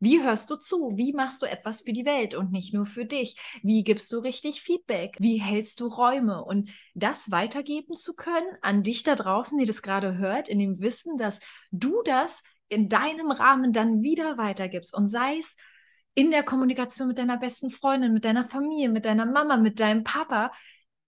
[0.00, 0.92] Wie hörst du zu?
[0.96, 3.36] Wie machst du etwas für die Welt und nicht nur für dich?
[3.62, 5.16] Wie gibst du richtig Feedback?
[5.18, 6.44] Wie hältst du Räume?
[6.44, 10.80] Und das weitergeben zu können an dich da draußen, die das gerade hört, in dem
[10.80, 11.40] Wissen, dass
[11.72, 15.56] du das in deinem Rahmen dann wieder weitergibst und sei es
[16.14, 20.04] in der Kommunikation mit deiner besten Freundin, mit deiner Familie, mit deiner Mama, mit deinem
[20.04, 20.52] Papa.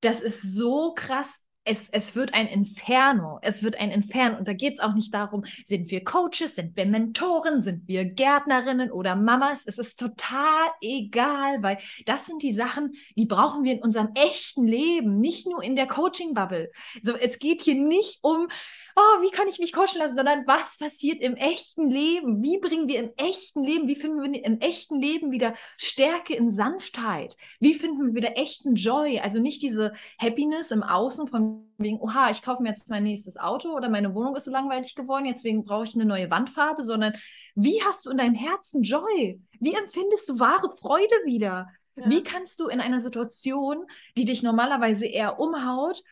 [0.01, 3.39] Das ist so krass es, es wird ein Inferno.
[3.43, 4.39] Es wird ein Inferno.
[4.39, 8.05] Und da geht es auch nicht darum, sind wir Coaches, sind wir Mentoren, sind wir
[8.05, 9.65] Gärtnerinnen oder Mamas.
[9.67, 14.67] Es ist total egal, weil das sind die Sachen, die brauchen wir in unserem echten
[14.67, 16.71] Leben, nicht nur in der Coaching-Bubble.
[17.03, 18.49] So, es geht hier nicht um,
[18.97, 22.43] oh, wie kann ich mich coachen lassen, sondern was passiert im echten Leben?
[22.43, 26.51] Wie bringen wir im echten Leben, wie finden wir im echten Leben wieder Stärke in
[26.51, 27.37] Sanftheit?
[27.61, 29.21] Wie finden wir wieder echten Joy?
[29.21, 33.37] Also nicht diese Happiness im Außen von wegen, oha, ich kaufe mir jetzt mein nächstes
[33.37, 36.83] Auto oder meine Wohnung ist so langweilig geworden, jetzt wegen brauche ich eine neue Wandfarbe,
[36.83, 37.15] sondern
[37.55, 39.41] wie hast du in deinem Herzen Joy?
[39.61, 41.69] Wie empfindest du wahre Freude wieder?
[41.97, 42.11] Ja.
[42.11, 43.85] Wie kannst du in einer Situation,
[44.17, 46.03] die dich normalerweise eher umhaut,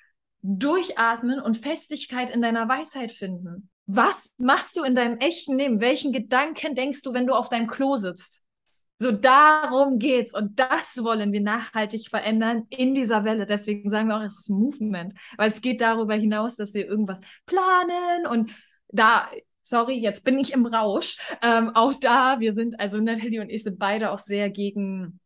[0.42, 3.70] Durchatmen und Festigkeit in deiner Weisheit finden.
[3.87, 5.81] Was machst du in deinem echten Leben?
[5.81, 8.42] Welchen Gedanken denkst du, wenn du auf deinem Klo sitzt?
[9.01, 13.46] So darum geht's und das wollen wir nachhaltig verändern in dieser Welle.
[13.46, 16.87] Deswegen sagen wir auch, es ist ein Movement, weil es geht darüber hinaus, dass wir
[16.87, 18.51] irgendwas planen und
[18.88, 19.29] da
[19.68, 21.18] sorry, jetzt bin ich im Rausch.
[21.42, 25.20] Ähm, auch da, wir sind, also Natalie und ich sind beide auch sehr gegen,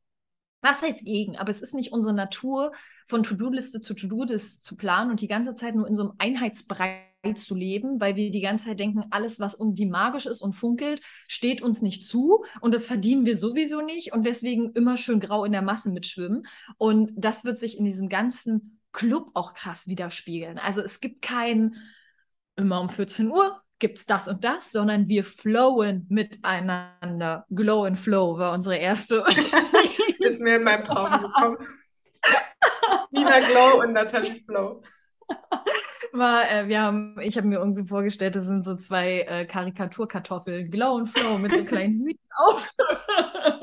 [0.62, 2.72] was heißt gegen, aber es ist nicht unsere Natur,
[3.08, 7.04] von To-Do-Liste zu To-Do-Liste zu planen und die ganze Zeit nur in so einem Einheitsbrei
[7.34, 11.00] zu leben, weil wir die ganze Zeit denken, alles, was irgendwie magisch ist und funkelt,
[11.28, 15.44] steht uns nicht zu und das verdienen wir sowieso nicht und deswegen immer schön grau
[15.44, 16.46] in der Masse mitschwimmen.
[16.78, 20.58] Und das wird sich in diesem ganzen Club auch krass widerspiegeln.
[20.58, 21.76] Also es gibt kein
[22.56, 27.44] immer um 14 Uhr gibt es das und das, sondern wir flowen miteinander.
[27.50, 29.24] Glow and Flow war unsere erste.
[30.20, 31.56] Ist mir in meinem Traum gekommen.
[33.10, 34.82] Nina Glow und Natalie Flow.
[36.12, 40.70] War, äh, wir haben, ich habe mir irgendwie vorgestellt, das sind so zwei äh, Karikaturkartoffeln,
[40.70, 42.72] Glow und Flow mit so kleinen Hüten auf.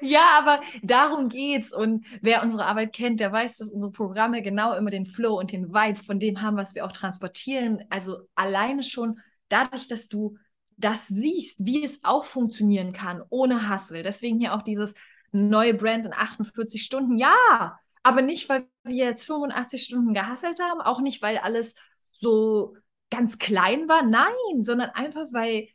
[0.00, 1.72] Ja, aber darum geht's.
[1.72, 5.52] Und wer unsere Arbeit kennt, der weiß, dass unsere Programme genau immer den Flow und
[5.52, 7.84] den Vibe von dem haben, was wir auch transportieren.
[7.90, 10.36] Also alleine schon dadurch, dass du
[10.76, 14.02] das siehst, wie es auch funktionieren kann, ohne Hustle.
[14.02, 14.94] Deswegen hier auch dieses
[15.32, 17.16] neue Brand in 48 Stunden.
[17.16, 21.74] Ja, aber nicht, weil wir jetzt 85 Stunden gehasselt haben, auch nicht, weil alles
[22.12, 22.76] so
[23.10, 24.02] ganz klein war.
[24.02, 25.68] Nein, sondern einfach, weil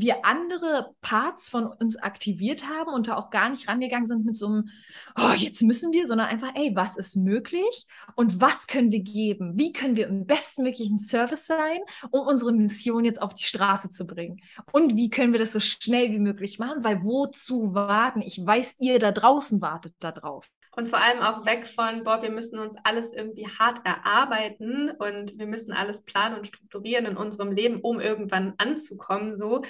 [0.00, 4.36] wir andere Parts von uns aktiviert haben und da auch gar nicht rangegangen sind mit
[4.36, 4.68] so einem,
[5.16, 9.58] oh, jetzt müssen wir, sondern einfach, ey, was ist möglich und was können wir geben?
[9.58, 11.78] Wie können wir im bestmöglichen Service sein,
[12.10, 14.40] um unsere Mission jetzt auf die Straße zu bringen?
[14.72, 16.84] Und wie können wir das so schnell wie möglich machen?
[16.84, 18.22] Weil wozu warten?
[18.22, 22.30] Ich weiß, ihr da draußen wartet darauf und vor allem auch weg von, boah, wir
[22.30, 27.50] müssen uns alles irgendwie hart erarbeiten und wir müssen alles planen und strukturieren in unserem
[27.50, 29.62] Leben, um irgendwann anzukommen, so,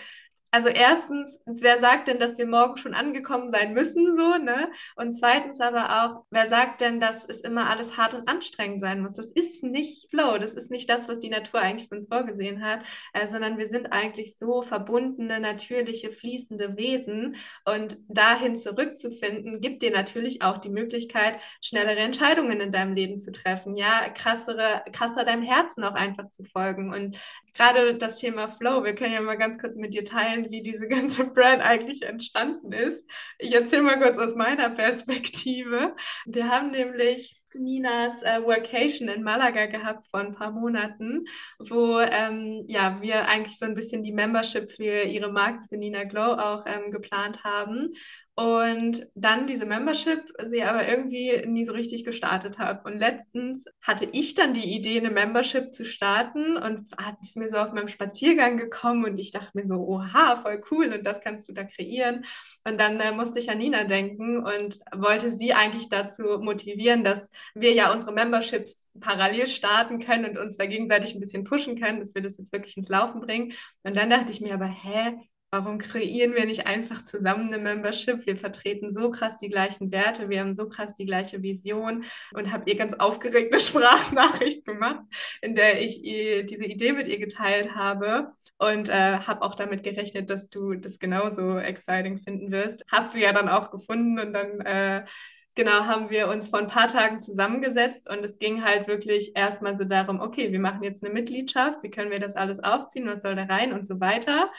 [0.51, 4.71] also erstens, wer sagt denn, dass wir morgen schon angekommen sein müssen, so, ne?
[4.97, 9.03] Und zweitens aber auch, wer sagt denn, dass es immer alles hart und anstrengend sein
[9.03, 9.17] muss?
[9.17, 12.65] Das ist nicht Flow, das ist nicht das, was die Natur eigentlich für uns vorgesehen
[12.65, 12.81] hat,
[13.13, 17.37] äh, sondern wir sind eigentlich so verbundene, natürliche, fließende Wesen.
[17.67, 23.33] Und dahin zurückzufinden, gibt dir natürlich auch die Möglichkeit, schnellere Entscheidungen in deinem Leben zu
[23.33, 26.91] treffen, ja, krassere, krasser deinem Herzen auch einfach zu folgen.
[26.93, 27.19] Und
[27.55, 30.89] gerade das Thema Flow, wir können ja mal ganz kurz mit dir teilen, wie diese
[30.89, 33.05] ganze Brand eigentlich entstanden ist.
[33.39, 35.95] Ich erzähle mal kurz aus meiner Perspektive.
[36.27, 41.25] Wir haben nämlich Ninas äh, Workation in Malaga gehabt vor ein paar Monaten,
[41.59, 46.05] wo ähm, ja, wir eigentlich so ein bisschen die Membership für ihre Marke für Nina
[46.05, 47.91] Glow auch ähm, geplant haben
[48.39, 52.89] und dann diese Membership sie aber irgendwie nie so richtig gestartet habe.
[52.89, 56.87] Und letztens hatte ich dann die Idee, eine Membership zu starten und
[57.21, 60.93] ist mir so auf meinem Spaziergang gekommen und ich dachte mir so, oha, voll cool
[60.93, 62.27] und das kannst du da kreieren.
[62.65, 67.31] Und dann äh, musste ich an Nina denken und wollte sie eigentlich dazu motivieren, dass
[67.57, 71.99] wir ja unsere Memberships parallel starten können und uns da gegenseitig ein bisschen pushen können,
[71.99, 73.53] dass wir das jetzt wirklich ins Laufen bringen.
[73.83, 75.17] Und dann dachte ich mir aber, hä,
[75.51, 78.27] Warum kreieren wir nicht einfach zusammen eine Membership?
[78.27, 82.53] Wir vertreten so krass die gleichen Werte, wir haben so krass die gleiche Vision und
[82.53, 85.01] habe ihr ganz aufgeregte Sprachnachricht gemacht,
[85.41, 90.29] in der ich diese Idee mit ihr geteilt habe und äh, habe auch damit gerechnet,
[90.29, 92.85] dass du das genauso exciting finden wirst.
[92.93, 95.07] Hast du ja dann auch gefunden und dann äh,
[95.55, 99.77] genau haben wir uns vor ein paar Tagen zusammengesetzt und es ging halt wirklich erstmal
[99.77, 103.23] so darum, okay, wir machen jetzt eine Mitgliedschaft, wie können wir das alles aufziehen, was
[103.23, 104.51] soll da rein und so weiter.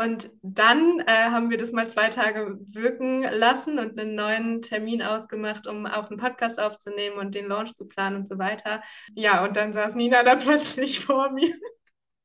[0.00, 5.02] Und dann äh, haben wir das mal zwei Tage wirken lassen und einen neuen Termin
[5.02, 8.80] ausgemacht, um auch einen Podcast aufzunehmen und den Launch zu planen und so weiter.
[9.14, 11.52] Ja, und dann saß Nina da plötzlich vor mir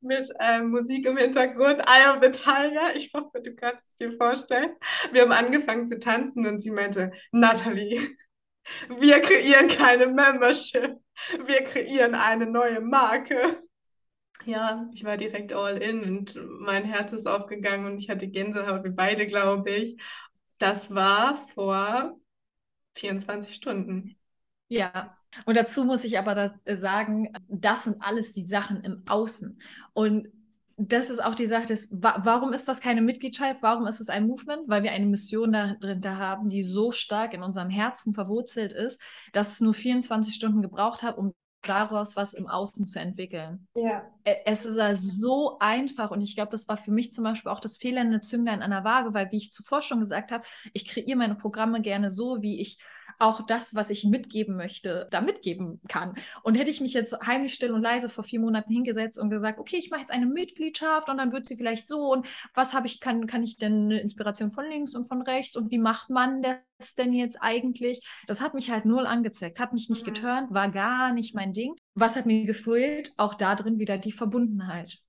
[0.02, 2.96] mit äh, Musik im Hintergrund, Eye of the Tiger.
[2.96, 4.76] Ich hoffe, du kannst es dir vorstellen.
[5.12, 8.02] Wir haben angefangen zu tanzen und sie meinte, Natalie,
[8.90, 10.98] wir kreieren keine Membership.
[11.46, 13.64] Wir kreieren eine neue Marke.
[14.46, 18.84] Ja, ich war direkt all in und mein Herz ist aufgegangen und ich hatte Gänsehaut,
[18.84, 19.98] wie beide, glaube ich.
[20.58, 22.20] Das war vor
[22.96, 24.18] 24 Stunden.
[24.68, 25.06] Ja,
[25.46, 29.62] und dazu muss ich aber das äh, sagen, das sind alles die Sachen im Außen.
[29.94, 30.28] Und
[30.78, 33.62] das ist auch die Sache, des, warum ist das keine Mitgliedschaft?
[33.62, 34.68] Warum ist es ein Movement?
[34.68, 39.00] Weil wir eine Mission dahinter haben, die so stark in unserem Herzen verwurzelt ist,
[39.32, 41.34] dass es nur 24 Stunden gebraucht hat, um
[41.70, 43.68] daraus was im Außen zu entwickeln.
[43.76, 44.04] Ja.
[44.46, 47.60] Es ist also so einfach und ich glaube, das war für mich zum Beispiel auch
[47.60, 51.18] das fehlende Zünglein an der Waage, weil, wie ich zuvor schon gesagt habe, ich kreiere
[51.18, 52.80] meine Programme gerne so, wie ich
[53.20, 56.16] auch das, was ich mitgeben möchte, da mitgeben kann.
[56.44, 59.60] Und hätte ich mich jetzt heimlich still und leise vor vier Monaten hingesetzt und gesagt,
[59.60, 62.88] okay, ich mache jetzt eine Mitgliedschaft und dann wird sie vielleicht so und was habe
[62.88, 66.10] ich, kann, kann ich denn eine Inspiration von links und von rechts und wie macht
[66.10, 68.06] man das denn jetzt eigentlich?
[68.28, 70.14] Das hat mich halt null angezeigt, hat mich nicht mhm.
[70.14, 71.76] geturnt, war gar nicht mein Ding.
[71.96, 73.14] Was hat mir gefehlt?
[73.18, 75.00] Auch da drin wieder die Verbundenheit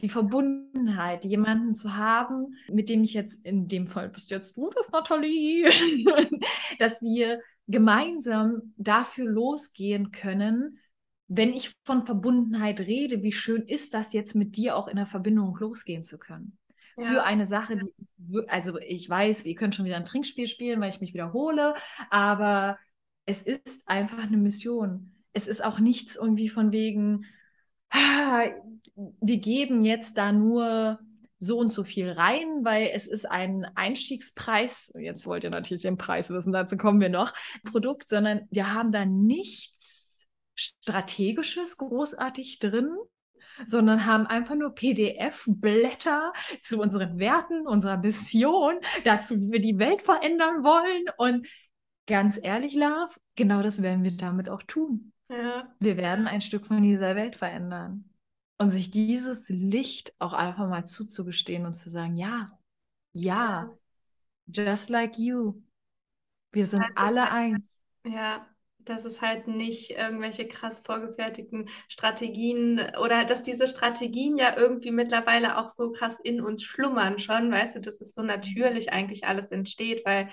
[0.00, 4.70] die Verbundenheit, jemanden zu haben, mit dem ich jetzt, in dem Fall bist jetzt du
[4.70, 5.64] das, Nathalie,
[6.78, 10.78] dass wir gemeinsam dafür losgehen können,
[11.28, 15.06] wenn ich von Verbundenheit rede, wie schön ist das jetzt mit dir auch in der
[15.06, 16.58] Verbindung losgehen zu können?
[16.96, 17.04] Ja.
[17.04, 17.78] Für eine Sache,
[18.16, 21.74] die, also ich weiß, ihr könnt schon wieder ein Trinkspiel spielen, weil ich mich wiederhole,
[22.10, 22.78] aber
[23.26, 25.14] es ist einfach eine Mission.
[25.32, 27.26] Es ist auch nichts irgendwie von wegen,
[28.96, 30.98] wir geben jetzt da nur
[31.38, 35.98] so und so viel rein, weil es ist ein Einstiegspreis, jetzt wollt ihr natürlich den
[35.98, 42.88] Preis wissen, dazu kommen wir noch, Produkt, sondern wir haben da nichts Strategisches großartig drin,
[43.66, 46.32] sondern haben einfach nur PDF-Blätter
[46.62, 51.04] zu unseren Werten, unserer Mission, dazu, wie wir die Welt verändern wollen.
[51.18, 51.46] Und
[52.06, 55.12] ganz ehrlich, Love, genau das werden wir damit auch tun.
[55.28, 55.74] Ja.
[55.80, 58.15] Wir werden ein Stück von dieser Welt verändern.
[58.58, 62.50] Und sich dieses Licht auch einfach mal zuzugestehen und zu sagen, ja,
[63.12, 63.70] ja,
[64.46, 65.62] just like you.
[66.52, 67.80] Wir sind alle halt, eins.
[68.04, 68.46] Ja,
[68.78, 75.58] dass es halt nicht irgendwelche krass vorgefertigten Strategien oder dass diese Strategien ja irgendwie mittlerweile
[75.58, 79.50] auch so krass in uns schlummern schon, weißt du, dass es so natürlich eigentlich alles
[79.50, 80.30] entsteht, weil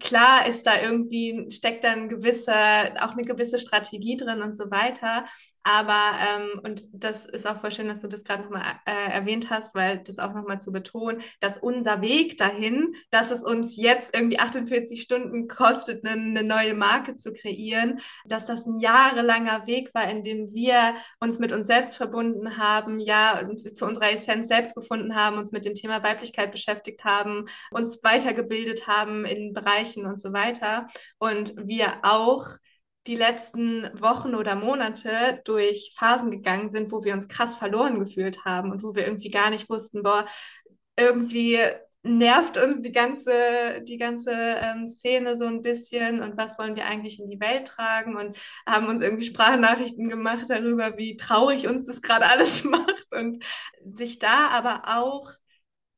[0.00, 4.70] klar ist da irgendwie, steckt da ein gewisser, auch eine gewisse Strategie drin und so
[4.70, 5.24] weiter.
[5.70, 9.50] Aber, ähm, und das ist auch voll schön, dass du das gerade nochmal äh, erwähnt
[9.50, 14.16] hast, weil das auch nochmal zu betonen, dass unser Weg dahin, dass es uns jetzt
[14.16, 19.90] irgendwie 48 Stunden kostet, eine, eine neue Marke zu kreieren, dass das ein jahrelanger Weg
[19.92, 23.38] war, in dem wir uns mit uns selbst verbunden haben, ja,
[23.74, 28.86] zu unserer Essenz selbst gefunden haben, uns mit dem Thema Weiblichkeit beschäftigt haben, uns weitergebildet
[28.86, 30.86] haben in Bereichen und so weiter.
[31.18, 32.56] Und wir auch
[33.08, 38.44] die letzten Wochen oder Monate durch Phasen gegangen sind, wo wir uns krass verloren gefühlt
[38.44, 40.26] haben und wo wir irgendwie gar nicht wussten, boah,
[40.96, 41.58] irgendwie
[42.02, 46.86] nervt uns die ganze, die ganze ähm, Szene so ein bisschen und was wollen wir
[46.86, 51.84] eigentlich in die Welt tragen und haben uns irgendwie Sprachnachrichten gemacht darüber, wie traurig uns
[51.84, 53.44] das gerade alles macht und
[53.84, 55.30] sich da aber auch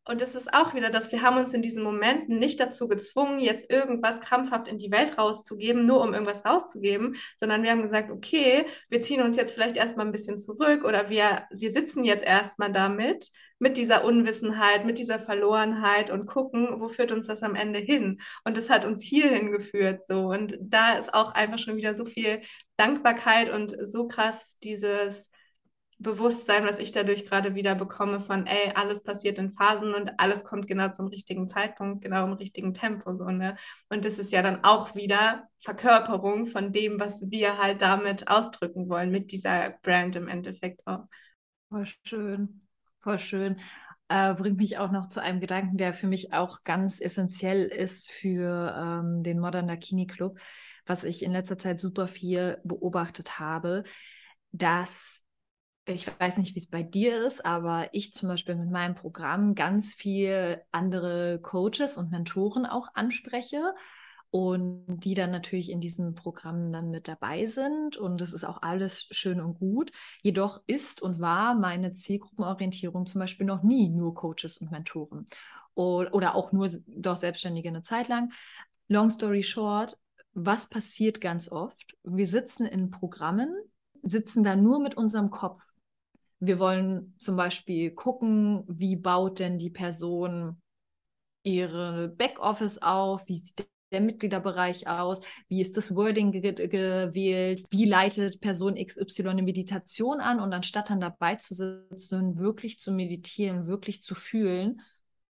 [0.04, 3.38] und es ist auch wieder, dass wir haben uns in diesen Momenten nicht dazu gezwungen,
[3.38, 8.10] jetzt irgendwas krampfhaft in die Welt rauszugeben, nur um irgendwas rauszugeben, sondern wir haben gesagt,
[8.10, 12.24] okay, wir ziehen uns jetzt vielleicht erstmal ein bisschen zurück oder wir, wir sitzen jetzt
[12.24, 17.54] erstmal damit, mit dieser Unwissenheit, mit dieser Verlorenheit und gucken, wo führt uns das am
[17.54, 18.20] Ende hin.
[18.42, 20.28] Und das hat uns hierhin geführt so.
[20.28, 22.40] Und da ist auch einfach schon wieder so viel
[22.78, 25.29] Dankbarkeit und so krass dieses
[26.00, 30.44] Bewusstsein, was ich dadurch gerade wieder bekomme von, ey, alles passiert in Phasen und alles
[30.44, 33.56] kommt genau zum richtigen Zeitpunkt, genau im richtigen Tempo, so, ne?
[33.90, 38.88] Und das ist ja dann auch wieder Verkörperung von dem, was wir halt damit ausdrücken
[38.88, 41.04] wollen, mit dieser Brand im Endeffekt auch.
[41.68, 42.66] Voll schön,
[43.00, 43.60] voll schön.
[44.08, 48.10] Äh, bringt mich auch noch zu einem Gedanken, der für mich auch ganz essentiell ist
[48.10, 50.38] für ähm, den Modern Dakini Club,
[50.86, 53.84] was ich in letzter Zeit super viel beobachtet habe,
[54.50, 55.20] dass
[55.86, 59.54] ich weiß nicht, wie es bei dir ist, aber ich zum Beispiel mit meinem Programm
[59.54, 63.74] ganz viel andere Coaches und Mentoren auch anspreche
[64.30, 68.62] und die dann natürlich in diesem Programm dann mit dabei sind und das ist auch
[68.62, 69.90] alles schön und gut.
[70.22, 75.28] Jedoch ist und war meine Zielgruppenorientierung zum Beispiel noch nie nur Coaches und Mentoren
[75.74, 78.32] oder auch nur doch Selbstständige eine Zeit lang.
[78.88, 79.98] Long story short,
[80.32, 81.96] was passiert ganz oft?
[82.04, 83.52] Wir sitzen in Programmen,
[84.02, 85.62] sitzen da nur mit unserem Kopf
[86.40, 90.60] wir wollen zum Beispiel gucken, wie baut denn die Person
[91.42, 97.84] ihre Backoffice auf, wie sieht der Mitgliederbereich aus, wie ist das Wording ge gewählt, wie
[97.84, 103.66] leitet Person XY eine Meditation an und anstatt dann dabei zu sitzen, wirklich zu meditieren,
[103.66, 104.80] wirklich zu fühlen,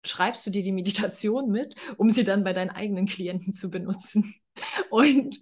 [0.06, 4.36] schreibst du dir die Meditation mit, um sie dann bei deinen eigenen Klienten zu benutzen.
[4.89, 5.39] Und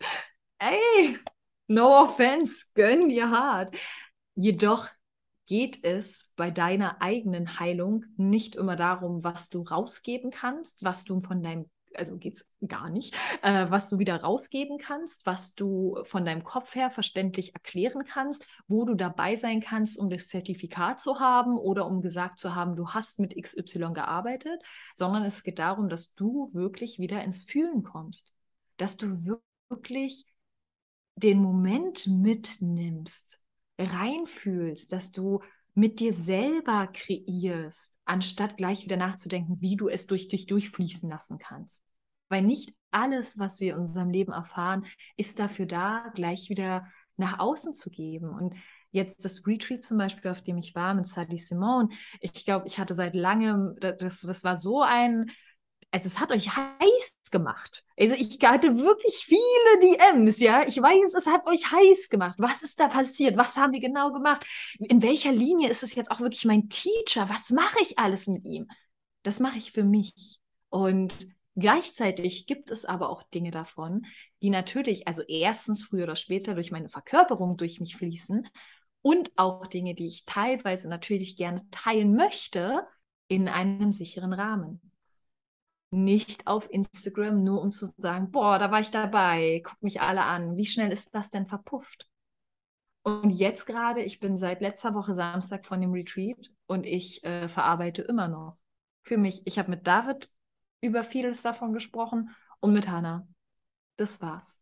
[0.59, 1.17] ey,
[1.67, 3.75] no offense, gönn dir hart.
[4.35, 4.87] Jedoch
[5.47, 11.19] geht es bei deiner eigenen Heilung nicht immer darum, was du rausgeben kannst, was du
[11.19, 15.97] von deinem also geht es gar nicht, äh, was du wieder rausgeben kannst, was du
[16.03, 20.99] von deinem Kopf her verständlich erklären kannst, wo du dabei sein kannst, um das Zertifikat
[20.99, 24.61] zu haben oder um gesagt zu haben, du hast mit XY gearbeitet,
[24.95, 28.31] sondern es geht darum, dass du wirklich wieder ins Fühlen kommst,
[28.77, 29.25] dass du
[29.69, 30.25] wirklich
[31.15, 33.39] den Moment mitnimmst,
[33.77, 35.41] reinfühlst, dass du
[35.73, 41.37] mit dir selber kreierst, anstatt gleich wieder nachzudenken, wie du es durch dich durchfließen lassen
[41.37, 41.83] kannst.
[42.29, 44.85] Weil nicht alles, was wir in unserem Leben erfahren,
[45.17, 48.29] ist dafür da, gleich wieder nach außen zu geben.
[48.29, 48.55] Und
[48.91, 51.89] jetzt das Retreat zum Beispiel, auf dem ich war mit Sadie Simone,
[52.21, 55.29] ich glaube, ich hatte seit langem, das, das war so ein
[55.91, 57.83] also es hat euch heiß gemacht.
[57.97, 60.67] Also ich hatte wirklich viele DMs, ja.
[60.67, 62.35] Ich weiß, es hat euch heiß gemacht.
[62.37, 63.37] Was ist da passiert?
[63.37, 64.45] Was haben wir genau gemacht?
[64.79, 67.29] In welcher Linie ist es jetzt auch wirklich mein Teacher?
[67.29, 68.67] Was mache ich alles mit ihm?
[69.23, 70.39] Das mache ich für mich.
[70.69, 71.13] Und
[71.59, 74.05] Gleichzeitig gibt es aber auch Dinge davon,
[74.43, 78.47] die natürlich, also erstens früher oder später durch meine Verkörperung durch mich fließen
[79.01, 82.85] und auch Dinge, die ich teilweise natürlich gerne teilen möchte,
[83.27, 84.91] in einem sicheren Rahmen.
[85.89, 90.23] Nicht auf Instagram, nur um zu sagen, boah, da war ich dabei, guck mich alle
[90.23, 90.57] an.
[90.57, 92.07] Wie schnell ist das denn verpufft?
[93.03, 97.47] Und jetzt gerade, ich bin seit letzter Woche Samstag von dem Retreat und ich äh,
[97.47, 98.57] verarbeite immer noch.
[99.03, 100.29] Für mich, ich habe mit David
[100.81, 103.25] über vieles davon gesprochen und mit Hannah.
[103.95, 104.59] Das war's.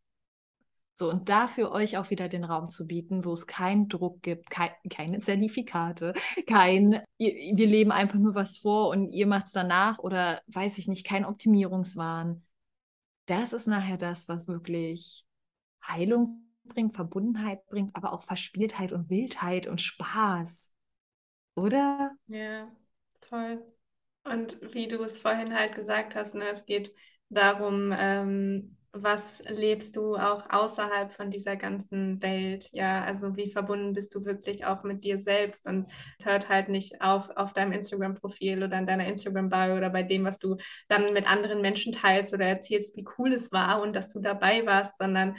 [0.98, 4.50] So, und dafür euch auch wieder den Raum zu bieten, wo es keinen Druck gibt,
[4.50, 6.14] kein, keine Zertifikate,
[6.48, 10.78] kein, ihr, wir leben einfach nur was vor und ihr macht es danach oder weiß
[10.78, 12.46] ich nicht, kein Optimierungswahn.
[13.26, 15.26] Das ist nachher das, was wirklich
[15.86, 20.72] Heilung bringt, Verbundenheit bringt, aber auch Verspieltheit und Wildheit und Spaß.
[21.56, 22.12] Oder?
[22.28, 22.72] Ja,
[23.22, 23.62] voll.
[24.24, 26.94] Und wie du es vorhin halt gesagt hast, ne, es geht
[27.30, 32.70] darum, ähm, was lebst du auch außerhalb von dieser ganzen Welt?
[32.72, 35.88] Ja, also wie verbunden bist du wirklich auch mit dir selbst und
[36.24, 40.40] hört halt nicht auf auf deinem Instagram-Profil oder in deiner Instagram-Bio oder bei dem, was
[40.40, 44.22] du dann mit anderen Menschen teilst oder erzählst, wie cool es war und dass du
[44.22, 45.36] dabei warst, sondern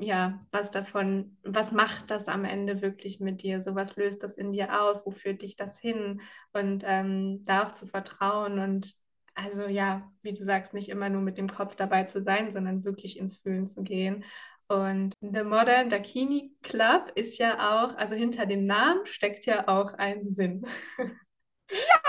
[0.00, 3.60] ja, was davon, was macht das am Ende wirklich mit dir?
[3.60, 5.04] So was löst das in dir aus?
[5.06, 6.20] Wo führt dich das hin?
[6.52, 8.94] Und ähm, da auch zu vertrauen und
[9.34, 12.84] also ja, wie du sagst, nicht immer nur mit dem Kopf dabei zu sein, sondern
[12.84, 14.24] wirklich ins Fühlen zu gehen.
[14.68, 19.94] Und The Modern Dakini Club ist ja auch, also hinter dem Namen steckt ja auch
[19.94, 20.66] ein Sinn.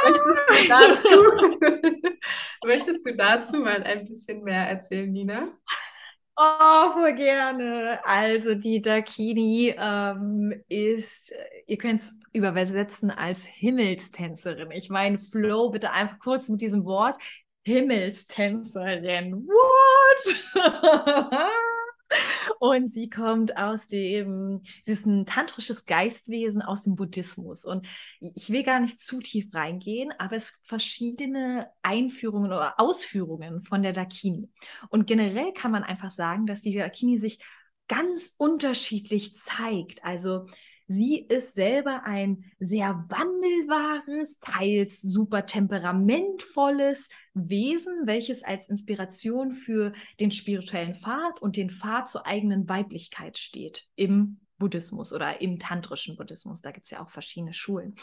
[0.03, 2.17] Möchtest, du dazu,
[2.65, 5.57] möchtest du dazu mal ein bisschen mehr erzählen, Nina?
[6.36, 7.99] Oh, voll gerne.
[8.05, 11.31] Also die Dakini ähm, ist,
[11.67, 14.71] ihr könnt es übersetzen als Himmelstänzerin.
[14.71, 17.17] Ich meine, Flo, bitte einfach kurz mit diesem Wort.
[17.63, 19.47] Himmelstänzerin.
[19.47, 20.36] What?
[22.59, 27.66] Und sie kommt aus dem, sie ist ein tantrisches Geistwesen aus dem Buddhismus.
[27.66, 27.88] Und
[28.20, 33.82] ich will gar nicht zu tief reingehen, aber es gibt verschiedene Einführungen oder Ausführungen von
[33.82, 34.49] der Dakini.
[34.89, 37.39] Und generell kann man einfach sagen, dass die Dakini sich
[37.88, 40.03] ganz unterschiedlich zeigt.
[40.03, 40.47] Also
[40.94, 50.32] Sie ist selber ein sehr wandelbares, teils super temperamentvolles Wesen, welches als Inspiration für den
[50.32, 56.62] spirituellen Pfad und den Pfad zur eigenen Weiblichkeit steht im Buddhismus oder im tantrischen Buddhismus.
[56.62, 57.96] Da gibt es ja auch verschiedene Schulen.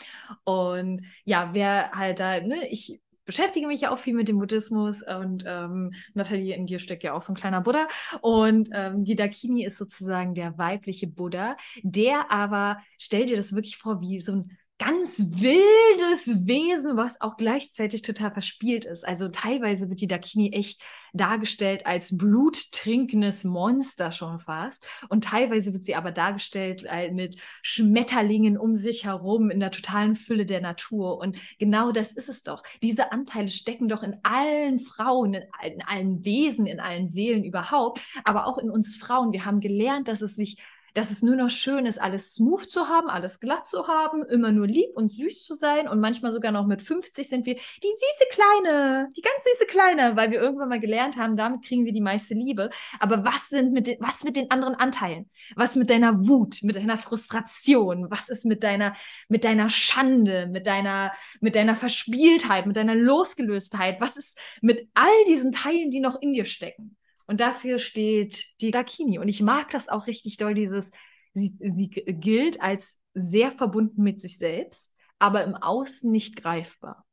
[0.42, 5.02] Und ja, wer halt da, ne, ich beschäftige mich ja auch viel mit dem Buddhismus
[5.02, 7.86] und ähm, Nathalie, in dir steckt ja auch so ein kleiner Buddha.
[8.20, 13.76] Und ähm, die Dakini ist sozusagen der weibliche Buddha, der aber, stell dir das wirklich
[13.76, 19.06] vor, wie so ein ganz wildes Wesen, was auch gleichzeitig total verspielt ist.
[19.06, 20.80] Also teilweise wird die Dakini echt
[21.12, 24.86] dargestellt als bluttrinkendes Monster schon fast.
[25.10, 30.46] Und teilweise wird sie aber dargestellt mit Schmetterlingen um sich herum in der totalen Fülle
[30.46, 31.18] der Natur.
[31.18, 32.62] Und genau das ist es doch.
[32.82, 38.00] Diese Anteile stecken doch in allen Frauen, in, in allen Wesen, in allen Seelen überhaupt,
[38.24, 39.34] aber auch in uns Frauen.
[39.34, 40.56] Wir haben gelernt, dass es sich
[40.94, 44.52] dass es nur noch schön ist, alles smooth zu haben, alles glatt zu haben, immer
[44.52, 47.60] nur lieb und süß zu sein und manchmal sogar noch mit 50 sind wir die
[47.88, 51.92] süße Kleine, die ganz süße Kleine, weil wir irgendwann mal gelernt haben, damit kriegen wir
[51.92, 52.70] die meiste Liebe.
[52.98, 55.30] Aber was sind mit den, was mit den anderen Anteilen?
[55.56, 58.10] Was mit deiner Wut, mit deiner Frustration?
[58.10, 58.94] Was ist mit deiner,
[59.28, 64.00] mit deiner Schande, mit deiner, mit deiner Verspieltheit, mit deiner Losgelöstheit?
[64.00, 66.96] Was ist mit all diesen Teilen, die noch in dir stecken?
[67.30, 69.20] Und dafür steht die Dakini.
[69.20, 70.90] Und ich mag das auch richtig doll, dieses,
[71.32, 77.06] sie, sie gilt als sehr verbunden mit sich selbst, aber im Außen nicht greifbar.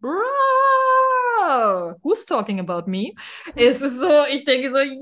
[0.00, 0.22] Bro!
[2.02, 3.12] Who's talking about me?
[3.56, 4.94] Es ist so, ich denke so, ja!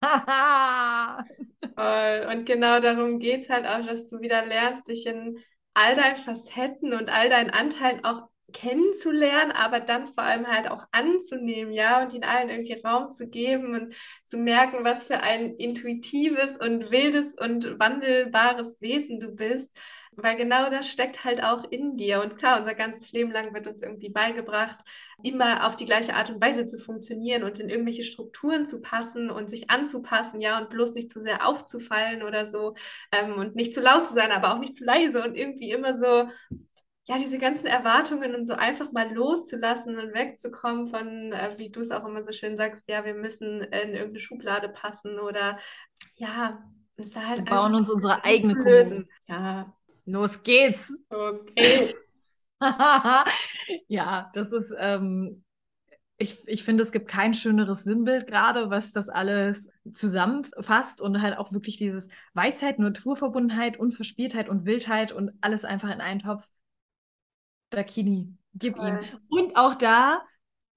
[2.32, 5.38] und genau darum geht es halt auch, dass du wieder lernst, dich in
[5.74, 10.84] all deinen Facetten und all deinen Anteilen auch kennenzulernen, aber dann vor allem halt auch
[10.92, 13.94] anzunehmen, ja, und ihnen allen irgendwie Raum zu geben und
[14.26, 19.70] zu merken, was für ein intuitives und wildes und wandelbares Wesen du bist.
[20.14, 22.20] Weil genau das steckt halt auch in dir.
[22.20, 24.78] Und klar, unser ganzes Leben lang wird uns irgendwie beigebracht,
[25.22, 29.30] immer auf die gleiche Art und Weise zu funktionieren und in irgendwelche Strukturen zu passen
[29.30, 32.74] und sich anzupassen, ja, und bloß nicht zu sehr aufzufallen oder so
[33.12, 35.94] ähm, und nicht zu laut zu sein, aber auch nicht zu leise und irgendwie immer
[35.94, 36.28] so
[37.04, 41.80] ja, diese ganzen Erwartungen und so einfach mal loszulassen und wegzukommen von, äh, wie du
[41.80, 45.58] es auch immer so schön sagst, ja, wir müssen in irgendeine Schublade passen oder
[46.14, 46.62] ja,
[46.96, 49.08] es ist halt wir bauen uns unsere eigene lösen.
[49.26, 49.74] Ja,
[50.04, 50.96] los geht's.
[51.10, 51.94] Los geht's.
[53.88, 55.42] ja, das ist, ähm,
[56.18, 61.36] ich, ich finde, es gibt kein schöneres Sinnbild gerade, was das alles zusammenfasst und halt
[61.36, 66.48] auch wirklich dieses Weisheit, Naturverbundenheit, Unverspieltheit und Wildheit und alles einfach in einen Topf
[67.72, 68.32] Dakini.
[68.54, 68.88] Gib Voll.
[68.88, 69.20] ihm.
[69.28, 70.22] Und auch da,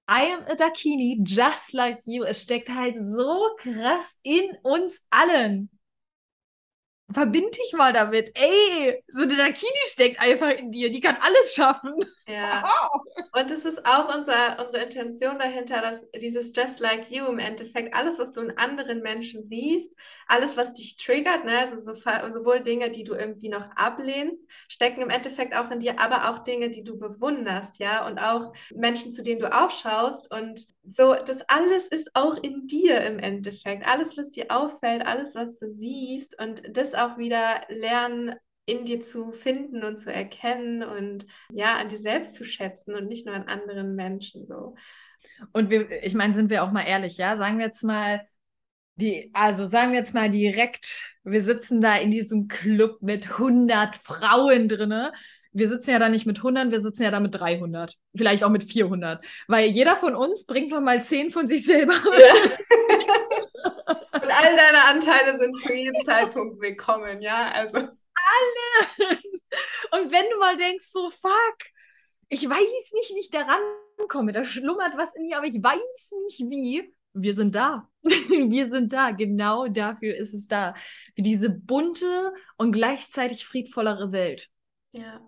[0.08, 2.24] I am a Dakini, just like you.
[2.24, 5.68] Es steckt halt so krass in uns allen.
[7.12, 8.36] Verbind dich mal damit.
[8.36, 10.90] Ey, so eine Dakini steckt einfach in dir.
[10.90, 11.94] Die kann alles schaffen.
[12.26, 12.64] Ja.
[13.32, 17.94] Und es ist auch unser, unsere Intention dahinter, dass dieses Just Like You im Endeffekt,
[17.94, 19.94] alles, was du in anderen Menschen siehst,
[20.26, 25.02] alles, was dich triggert, ne, also so, sowohl Dinge, die du irgendwie noch ablehnst, stecken
[25.02, 29.12] im Endeffekt auch in dir, aber auch Dinge, die du bewunderst, ja, und auch Menschen,
[29.12, 30.32] zu denen du aufschaust.
[30.32, 33.86] Und so, das alles ist auch in dir im Endeffekt.
[33.86, 38.34] Alles, was dir auffällt, alles, was du siehst und das auch wieder lernen,
[38.66, 43.06] in dir zu finden und zu erkennen und ja, an dir selbst zu schätzen und
[43.06, 44.74] nicht nur an anderen Menschen so.
[45.52, 47.36] Und wir, ich meine, sind wir auch mal ehrlich, ja?
[47.36, 48.26] Sagen wir jetzt mal,
[48.96, 53.96] die, also sagen wir jetzt mal direkt, wir sitzen da in diesem Club mit 100
[53.96, 55.12] Frauen drinne.
[55.52, 57.94] Wir sitzen ja da nicht mit 100, wir sitzen ja da mit 300.
[58.16, 59.24] Vielleicht auch mit 400.
[59.48, 61.94] Weil jeder von uns bringt noch mal 10 von sich selber.
[61.94, 62.34] Ja.
[64.38, 67.50] All deine Anteile sind zu jedem Zeitpunkt willkommen, ja?
[67.52, 69.18] Also alle.
[69.92, 71.58] Und wenn du mal denkst, so fuck,
[72.28, 73.46] ich weiß nicht, wie ich da
[73.98, 76.92] rankomme, da schlummert was in mir, aber ich weiß nicht wie.
[77.14, 77.88] Wir sind da.
[78.02, 79.10] Wir sind da.
[79.12, 80.74] Genau dafür ist es da.
[81.14, 84.50] Für diese bunte und gleichzeitig friedvollere Welt.
[84.92, 85.26] Ja.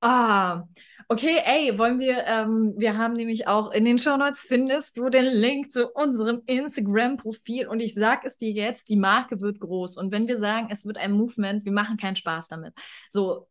[0.00, 0.62] Ah,
[1.08, 5.08] okay, ey, wollen wir, ähm, wir haben nämlich auch in den Show Notes findest du
[5.10, 9.96] den Link zu unserem Instagram-Profil und ich sag es dir jetzt, die Marke wird groß
[9.96, 12.74] und wenn wir sagen, es wird ein Movement, wir machen keinen Spaß damit.
[13.10, 13.48] So,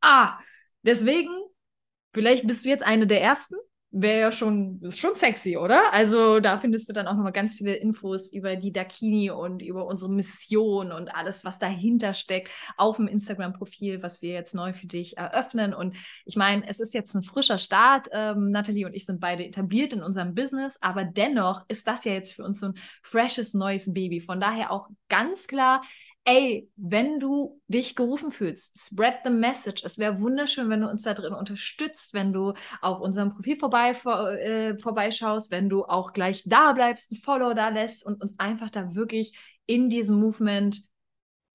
[0.00, 0.38] ah,
[0.82, 1.30] deswegen,
[2.12, 3.56] vielleicht bist du jetzt eine der Ersten,
[3.90, 5.92] wäre ja schon, ist schon sexy, oder?
[5.92, 9.86] Also da findest du dann auch nochmal ganz viele Infos über die Dakini und über
[9.86, 14.86] unsere Mission und alles, was dahinter steckt, auf dem Instagram-Profil, was wir jetzt neu für
[14.86, 15.72] dich eröffnen.
[15.72, 18.08] Und ich meine, es ist jetzt ein frischer Start.
[18.12, 22.12] Ähm, Nathalie und ich sind beide etabliert in unserem Business, aber dennoch ist das ja
[22.12, 24.20] jetzt für uns so ein freshes neues Baby.
[24.20, 25.82] Von daher auch ganz klar,
[26.26, 29.82] ey, wenn du dich gerufen fühlst, spread the message.
[29.84, 32.52] Es wäre wunderschön, wenn du uns da drin unterstützt, wenn du
[32.82, 37.54] auf unserem Profil vorbei, vor, äh, vorbeischaust, wenn du auch gleich da bleibst, ein Follow
[37.54, 40.82] da lässt und uns einfach da wirklich in diesem Movement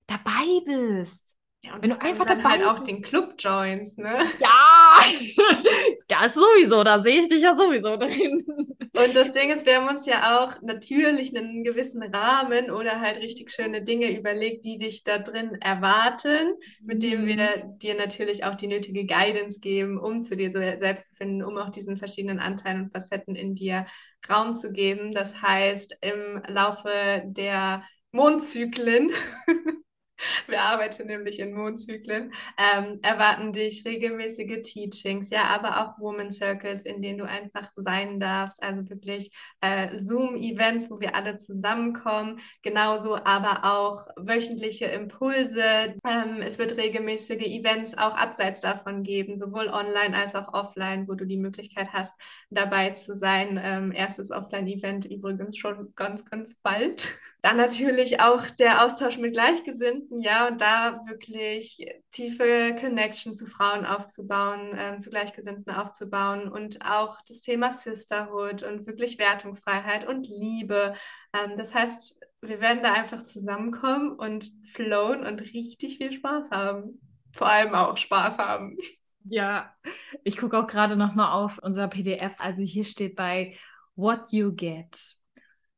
[0.06, 1.36] dabei bist.
[1.64, 4.24] Ja, und wenn du einfach dabei halt auch den Club joins, ne?
[4.40, 4.96] Ja,
[6.08, 8.71] das sowieso, da sehe ich dich ja sowieso drin.
[8.94, 13.16] Und das Ding ist, wir haben uns ja auch natürlich einen gewissen Rahmen oder halt
[13.18, 17.78] richtig schöne Dinge überlegt, die dich da drin erwarten, mit dem wir mhm.
[17.78, 21.70] dir natürlich auch die nötige Guidance geben, um zu dir selbst zu finden, um auch
[21.70, 23.86] diesen verschiedenen Anteilen und Facetten in dir
[24.28, 25.10] Raum zu geben.
[25.12, 29.10] Das heißt, im Laufe der Mondzyklen
[30.46, 36.82] wir arbeiten nämlich in Mondzyklen, ähm, erwarten dich regelmäßige Teachings, ja, aber auch Woman Circles,
[36.82, 43.16] in denen du einfach sein darfst, also wirklich äh, Zoom-Events, wo wir alle zusammenkommen, genauso
[43.16, 45.94] aber auch wöchentliche Impulse.
[46.06, 51.14] Ähm, es wird regelmäßige Events auch abseits davon geben, sowohl online als auch offline, wo
[51.14, 52.14] du die Möglichkeit hast,
[52.50, 53.60] dabei zu sein.
[53.62, 57.18] Ähm, erstes Offline-Event übrigens schon ganz, ganz bald.
[57.42, 63.84] Dann natürlich auch der Austausch mit Gleichgesinnten, ja, und da wirklich tiefe Connection zu Frauen
[63.84, 70.94] aufzubauen, ähm, zu Gleichgesinnten aufzubauen und auch das Thema Sisterhood und wirklich Wertungsfreiheit und Liebe.
[71.34, 77.00] Ähm, das heißt, wir werden da einfach zusammenkommen und flowen und richtig viel Spaß haben.
[77.32, 78.76] Vor allem auch Spaß haben.
[79.24, 79.74] Ja,
[80.22, 82.34] ich gucke auch gerade nochmal auf unser PDF.
[82.38, 83.56] Also hier steht bei
[83.96, 85.16] What You Get.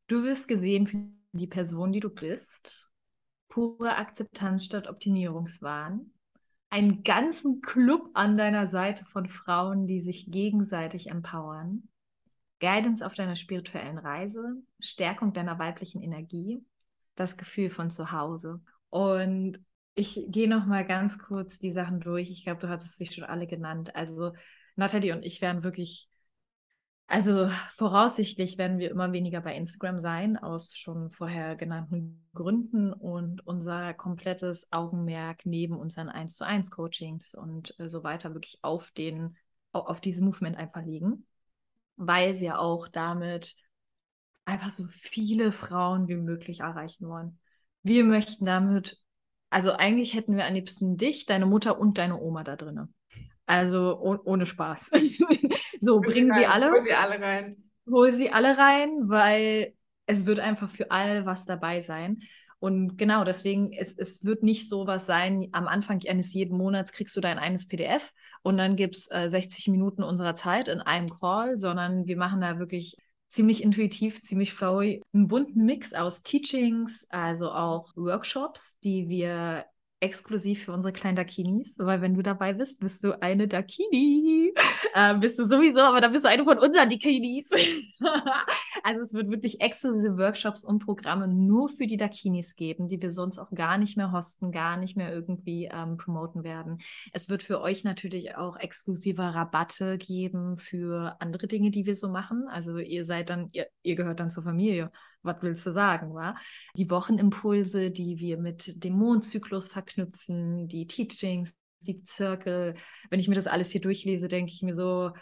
[0.09, 2.89] Du wirst gesehen für die Person, die du bist,
[3.49, 6.13] pure Akzeptanz statt Optimierungswahn,
[6.71, 11.89] einen ganzen Club an deiner Seite von Frauen, die sich gegenseitig empowern,
[12.61, 16.65] Guidance auf deiner spirituellen Reise, Stärkung deiner weiblichen Energie,
[17.15, 18.61] das Gefühl von Zuhause.
[18.91, 19.59] Und
[19.95, 22.31] ich gehe noch mal ganz kurz die Sachen durch.
[22.31, 23.95] Ich glaube, du hattest sie schon alle genannt.
[23.95, 24.33] Also
[24.77, 26.09] Nathalie und ich wären wirklich
[27.07, 33.47] Also voraussichtlich werden wir immer weniger bei Instagram sein, aus schon vorher genannten Gründen und
[33.47, 38.91] unser komplettes Augenmerk neben unseren 1 zu 1 Coachings und äh, so weiter wirklich auf
[38.93, 39.37] den,
[39.73, 41.27] auf dieses Movement einfach liegen,
[41.97, 43.55] weil wir auch damit
[44.47, 47.39] einfach so viele Frauen wie möglich erreichen wollen.
[47.83, 48.99] Wir möchten damit,
[49.51, 52.95] also eigentlich hätten wir am liebsten dich, deine Mutter und deine Oma da drin.
[53.47, 54.91] Also oh, ohne Spaß.
[55.81, 56.71] so, bringen sie, alle.
[56.71, 57.57] Hol sie alle rein.
[57.91, 59.75] Hol sie alle rein, weil
[60.07, 62.21] es wird einfach für alle was dabei sein.
[62.59, 66.93] Und genau, deswegen, es, es wird nicht so was sein, am Anfang eines jeden Monats
[66.93, 68.11] kriegst du dein eines PDF
[68.43, 72.41] und dann gibt es äh, 60 Minuten unserer Zeit in einem Call, sondern wir machen
[72.41, 72.97] da wirklich
[73.29, 79.67] ziemlich intuitiv, ziemlich flowy, einen bunten Mix aus Teachings, also auch Workshops, die wir
[80.05, 84.53] exklusiv für unsere kleinen Dakinis, weil wenn du dabei bist, bist du eine Dakini.
[84.97, 87.51] Äh, bist du sowieso, aber dann bist du eine von unseren Dakinis.
[88.85, 93.11] also es wird wirklich exklusive Workshops und Programme nur für die Dakinis geben, die wir
[93.11, 96.79] sonst auch gar nicht mehr hosten, gar nicht mehr irgendwie ähm, promoten werden.
[97.13, 102.09] Es wird für euch natürlich auch exklusive Rabatte geben für andere Dinge, die wir so
[102.09, 102.47] machen.
[102.49, 104.93] Also ihr seid dann, ihr, ihr gehört dann zur Familie
[105.25, 106.37] was willst du sagen, wa?
[106.77, 112.75] Die Wochenimpulse, die wir mit dem Mondzyklus verknüpfen, die Teachings, die Zirkel.
[113.11, 115.13] Wenn ich mir das alles hier durchlese, denke ich mir so,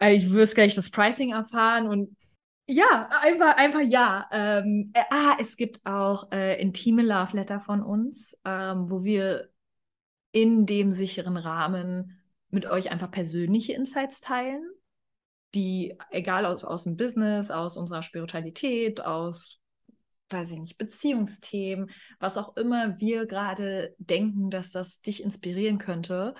[0.00, 2.16] ich würde gleich das Pricing erfahren und
[2.68, 4.26] ja, einfach, einfach ja.
[4.32, 9.50] Ähm, äh, ah, es gibt auch äh, intime Love Letter von uns, ähm, wo wir
[10.32, 14.64] in dem sicheren Rahmen mit euch einfach persönliche Insights teilen
[15.56, 19.58] die, egal aus, aus dem Business, aus unserer Spiritualität, aus,
[20.30, 21.90] weiß ich nicht, Beziehungsthemen,
[22.20, 26.34] was auch immer wir gerade denken, dass das dich inspirieren könnte,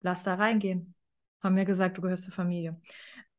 [0.00, 0.94] lass da reingehen.
[1.40, 2.80] Haben wir gesagt, du gehörst zur Familie.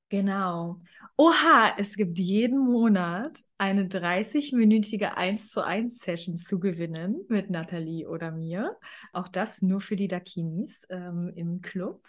[0.10, 0.82] Genau.
[1.18, 8.08] Oha, es gibt jeden Monat eine 30-minütige 1 zu 1 Session zu gewinnen mit Nathalie
[8.08, 8.76] oder mir.
[9.14, 12.02] Auch das nur für die Dakinis ähm, im Club.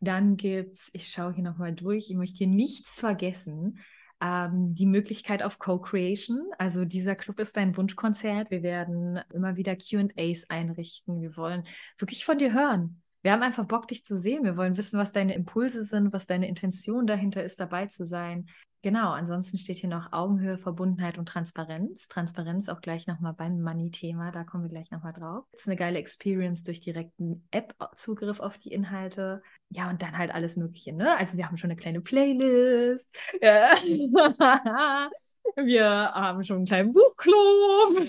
[0.00, 3.78] Dann gibt es, ich schaue hier nochmal durch, ich möchte hier nichts vergessen,
[4.20, 6.40] ähm, die Möglichkeit auf Co-Creation.
[6.58, 8.50] Also dieser Club ist dein Wunschkonzert.
[8.50, 11.20] Wir werden immer wieder QAs einrichten.
[11.20, 11.64] Wir wollen
[11.98, 13.02] wirklich von dir hören.
[13.22, 14.44] Wir haben einfach Bock, dich zu sehen.
[14.44, 18.46] Wir wollen wissen, was deine Impulse sind, was deine Intention dahinter ist, dabei zu sein.
[18.82, 22.08] Genau, ansonsten steht hier noch Augenhöhe, Verbundenheit und Transparenz.
[22.08, 25.44] Transparenz auch gleich nochmal beim Money-Thema, da kommen wir gleich nochmal drauf.
[25.52, 29.42] Das ist eine geile Experience durch direkten App-Zugriff auf die Inhalte.
[29.70, 31.16] Ja, und dann halt alles Mögliche, ne?
[31.18, 33.12] Also wir haben schon eine kleine Playlist.
[33.42, 33.76] Ja.
[35.56, 38.08] wir haben schon einen kleinen Buchclub.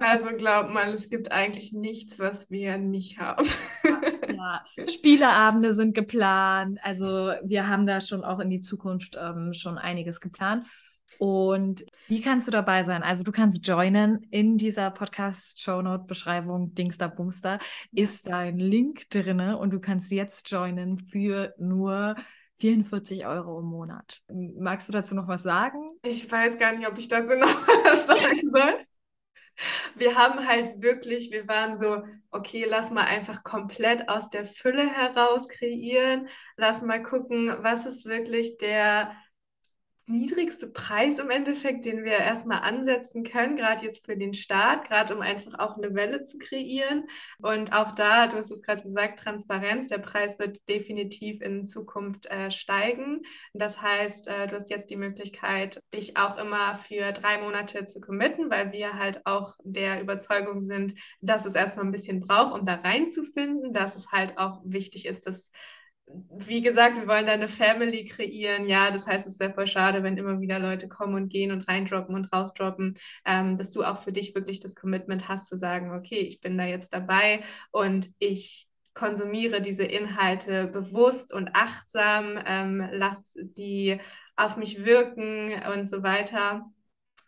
[0.00, 3.46] Also glaub mal, es gibt eigentlich nichts, was wir nicht haben.
[4.36, 6.78] Ja, Spieleabende sind geplant.
[6.82, 10.66] Also wir haben da schon auch in die Zukunft ähm, schon einiges geplant.
[11.18, 13.02] Und wie kannst du dabei sein?
[13.02, 17.58] Also du kannst joinen in dieser Podcast-Shownote-Beschreibung, Dingster Bumster,
[17.92, 22.16] ist dein Link drin und du kannst jetzt joinen für nur
[22.58, 24.22] 44 Euro im Monat.
[24.58, 25.78] Magst du dazu noch was sagen?
[26.02, 27.48] Ich weiß gar nicht, ob ich dazu noch
[27.84, 28.86] was sagen soll
[29.94, 34.88] wir haben halt wirklich, wir waren so, okay, lass mal einfach komplett aus der Fülle
[34.88, 36.28] heraus kreieren.
[36.56, 39.12] Lass mal gucken, was ist wirklich der
[40.06, 45.14] niedrigste Preis im Endeffekt, den wir erstmal ansetzen können, gerade jetzt für den Start, gerade
[45.14, 47.08] um einfach auch eine Welle zu kreieren.
[47.38, 52.26] Und auch da, du hast es gerade gesagt, Transparenz, der Preis wird definitiv in Zukunft
[52.26, 53.22] äh, steigen.
[53.52, 58.00] Das heißt, äh, du hast jetzt die Möglichkeit, dich auch immer für drei Monate zu
[58.00, 62.64] committen, weil wir halt auch der Überzeugung sind, dass es erstmal ein bisschen braucht, um
[62.64, 65.50] da reinzufinden, dass es halt auch wichtig ist, dass
[66.08, 68.66] wie gesagt, wir wollen da eine Family kreieren.
[68.66, 71.68] Ja, das heißt, es wäre voll schade, wenn immer wieder Leute kommen und gehen und
[71.68, 72.94] reindroppen und rausdroppen,
[73.24, 76.56] ähm, dass du auch für dich wirklich das Commitment hast zu sagen, okay, ich bin
[76.58, 77.42] da jetzt dabei
[77.72, 84.00] und ich konsumiere diese Inhalte bewusst und achtsam, ähm, lass sie
[84.36, 86.70] auf mich wirken und so weiter.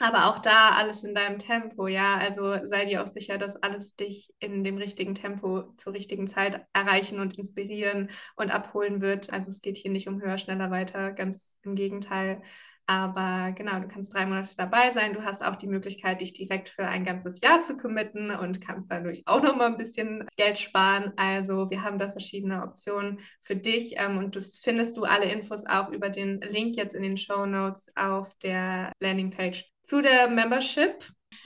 [0.00, 2.18] Aber auch da alles in deinem Tempo, ja.
[2.18, 6.64] Also sei dir auch sicher, dass alles dich in dem richtigen Tempo zur richtigen Zeit
[6.72, 9.32] erreichen und inspirieren und abholen wird.
[9.32, 12.42] Also es geht hier nicht um höher, schneller, weiter, ganz im Gegenteil.
[12.86, 15.12] Aber genau, du kannst drei Monate dabei sein.
[15.12, 18.90] Du hast auch die Möglichkeit, dich direkt für ein ganzes Jahr zu committen und kannst
[18.90, 21.12] dadurch auch noch mal ein bisschen Geld sparen.
[21.16, 25.66] Also wir haben da verschiedene Optionen für dich ähm, und das findest du alle Infos
[25.66, 31.02] auch über den Link jetzt in den Show Notes auf der Landingpage zu der Membership.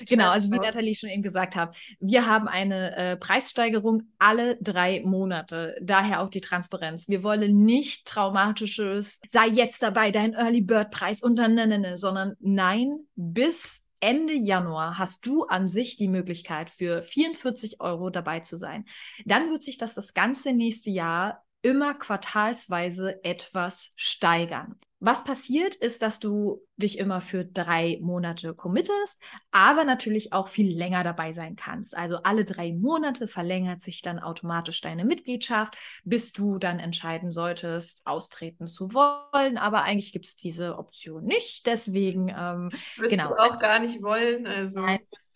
[0.09, 5.03] Genau, also wie Nathalie schon eben gesagt hat, wir haben eine äh, Preissteigerung alle drei
[5.05, 5.76] Monate.
[5.80, 7.09] Daher auch die Transparenz.
[7.09, 11.78] Wir wollen nicht traumatisches, sei jetzt dabei, dein Early Bird Preis und dann, ne, ne,
[11.78, 18.11] ne, sondern nein, bis Ende Januar hast du an sich die Möglichkeit, für 44 Euro
[18.11, 18.86] dabei zu sein.
[19.24, 24.77] Dann wird sich das das ganze nächste Jahr immer quartalsweise etwas steigern.
[25.05, 30.71] Was passiert, ist, dass du dich immer für drei Monate committest, aber natürlich auch viel
[30.79, 31.97] länger dabei sein kannst.
[31.97, 38.07] Also alle drei Monate verlängert sich dann automatisch deine Mitgliedschaft, bis du dann entscheiden solltest,
[38.07, 39.59] austreten zu wollen.
[39.59, 41.67] Aber eigentlich gibt es diese Option nicht.
[41.67, 43.31] Deswegen ähm, wirst genau.
[43.31, 44.47] du auch gar nicht wollen.
[44.47, 44.83] Also.
[44.83, 45.32] Nein, wirst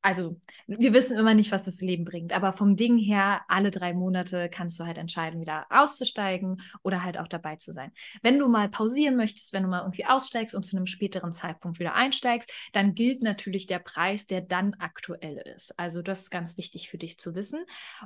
[0.00, 0.36] also
[0.66, 4.48] wir wissen immer nicht, was das Leben bringt, aber vom Ding her, alle drei Monate
[4.48, 7.92] kannst du halt entscheiden, wieder auszusteigen oder halt auch dabei zu sein.
[8.22, 11.78] Wenn du mal pausieren möchtest, wenn du mal irgendwie aussteigst und zu einem späteren Zeitpunkt
[11.78, 15.78] wieder einsteigst, dann gilt natürlich der Preis, der dann aktuell ist.
[15.78, 17.64] Also das ist ganz wichtig für dich zu wissen.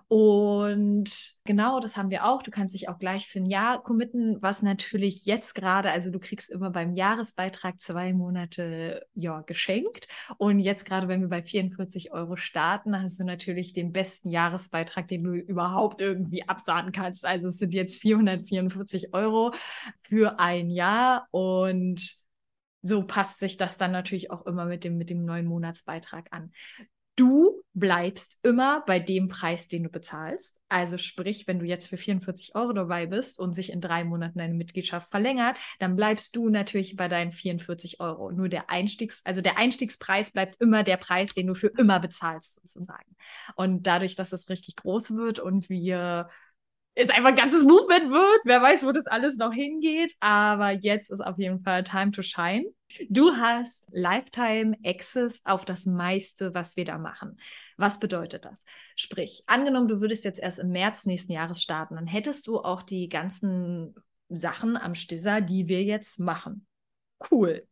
[0.08, 2.42] Und genau, das haben wir auch.
[2.42, 6.18] Du kannst dich auch gleich für ein Jahr committen, was natürlich jetzt gerade, also du
[6.18, 10.08] kriegst immer beim Jahresbeitrag zwei Monate ja geschenkt.
[10.36, 15.08] Und jetzt gerade, wenn wir bei 44 Euro starten, hast du natürlich den besten Jahresbeitrag,
[15.08, 17.24] den du überhaupt irgendwie absahnen kannst.
[17.24, 19.52] Also es sind jetzt 444 Euro
[20.02, 22.16] für ein Jahr und
[22.82, 26.52] so passt sich das dann natürlich auch immer mit dem, mit dem neuen Monatsbeitrag an.
[27.16, 30.60] Du bleibst immer bei dem Preis, den du bezahlst.
[30.68, 34.38] Also sprich, wenn du jetzt für 44 Euro dabei bist und sich in drei Monaten
[34.38, 38.32] deine Mitgliedschaft verlängert, dann bleibst du natürlich bei deinen 44 Euro.
[38.32, 42.60] Nur der Einstiegs, also der Einstiegspreis bleibt immer der Preis, den du für immer bezahlst,
[42.60, 43.16] sozusagen.
[43.54, 46.28] Und dadurch, dass es richtig groß wird und wir
[46.96, 48.40] es einfach ein ganzes Movement wird.
[48.44, 50.16] Wer weiß, wo das alles noch hingeht.
[50.18, 52.64] Aber jetzt ist auf jeden Fall Time to Shine.
[53.10, 57.38] Du hast Lifetime Access auf das meiste, was wir da machen.
[57.76, 58.64] Was bedeutet das?
[58.94, 62.82] Sprich, angenommen, du würdest jetzt erst im März nächsten Jahres starten, dann hättest du auch
[62.82, 63.94] die ganzen
[64.30, 66.66] Sachen am Stisser, die wir jetzt machen.
[67.30, 67.66] Cool.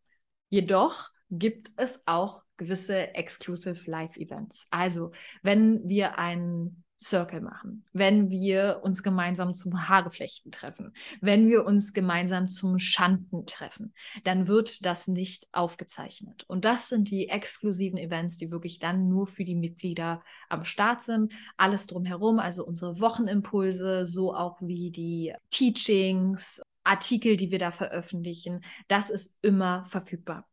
[0.51, 4.67] Jedoch gibt es auch gewisse Exclusive Live Events.
[4.71, 5.13] Also,
[5.43, 11.93] wenn wir einen Circle machen, wenn wir uns gemeinsam zum Haareflechten treffen, wenn wir uns
[11.93, 13.93] gemeinsam zum Schanden treffen,
[14.25, 16.45] dann wird das nicht aufgezeichnet.
[16.49, 21.03] Und das sind die exklusiven Events, die wirklich dann nur für die Mitglieder am Start
[21.03, 21.33] sind.
[21.59, 28.65] Alles drumherum, also unsere Wochenimpulse, so auch wie die Teachings, Artikel, die wir da veröffentlichen,
[28.89, 30.47] das ist immer verfügbar.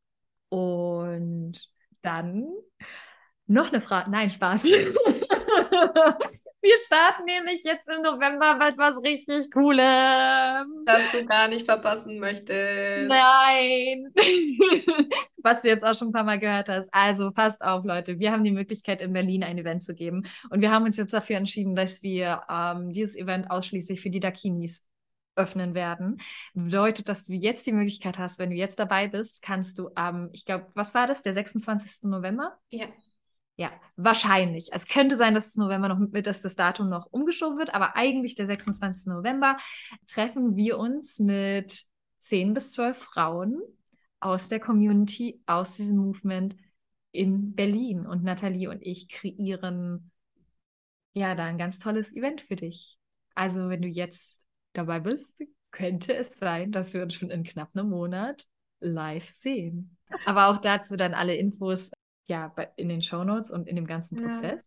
[0.49, 1.69] Und
[2.01, 2.47] dann
[3.47, 4.09] noch eine Frage.
[4.11, 4.65] Nein, Spaß.
[6.61, 10.85] Wir starten nämlich jetzt im November mit was richtig Coolem.
[10.85, 13.07] Das du gar nicht verpassen möchtest.
[13.07, 14.13] Nein.
[15.43, 16.93] was du jetzt auch schon ein paar Mal gehört hast.
[16.93, 18.19] Also passt auf, Leute.
[18.19, 20.23] Wir haben die Möglichkeit, in Berlin ein Event zu geben.
[20.49, 24.19] Und wir haben uns jetzt dafür entschieden, dass wir ähm, dieses Event ausschließlich für die
[24.19, 24.85] Dakinis
[25.35, 26.21] öffnen werden.
[26.53, 30.23] Bedeutet, dass du jetzt die Möglichkeit hast, wenn du jetzt dabei bist, kannst du am,
[30.25, 32.03] ähm, ich glaube, was war das, der 26.
[32.03, 32.57] November?
[32.69, 32.87] Ja.
[33.61, 34.69] Ja, wahrscheinlich.
[34.71, 38.33] Es könnte sein, dass, das November noch, dass das Datum noch umgeschoben wird, aber eigentlich
[38.33, 39.05] der 26.
[39.05, 39.55] November
[40.07, 41.85] treffen wir uns mit
[42.17, 43.61] 10 bis 12 Frauen
[44.19, 46.55] aus der Community, aus diesem Movement
[47.11, 48.07] in Berlin.
[48.07, 50.09] Und Nathalie und ich kreieren
[51.13, 52.97] ja da ein ganz tolles Event für dich.
[53.35, 54.41] Also, wenn du jetzt
[54.73, 55.39] dabei bist,
[55.69, 58.43] könnte es sein, dass wir uns schon in knapp einem Monat
[58.79, 59.97] live sehen.
[60.25, 61.91] Aber auch dazu dann alle Infos
[62.31, 64.63] ja, in den Shownotes und in dem ganzen Prozess.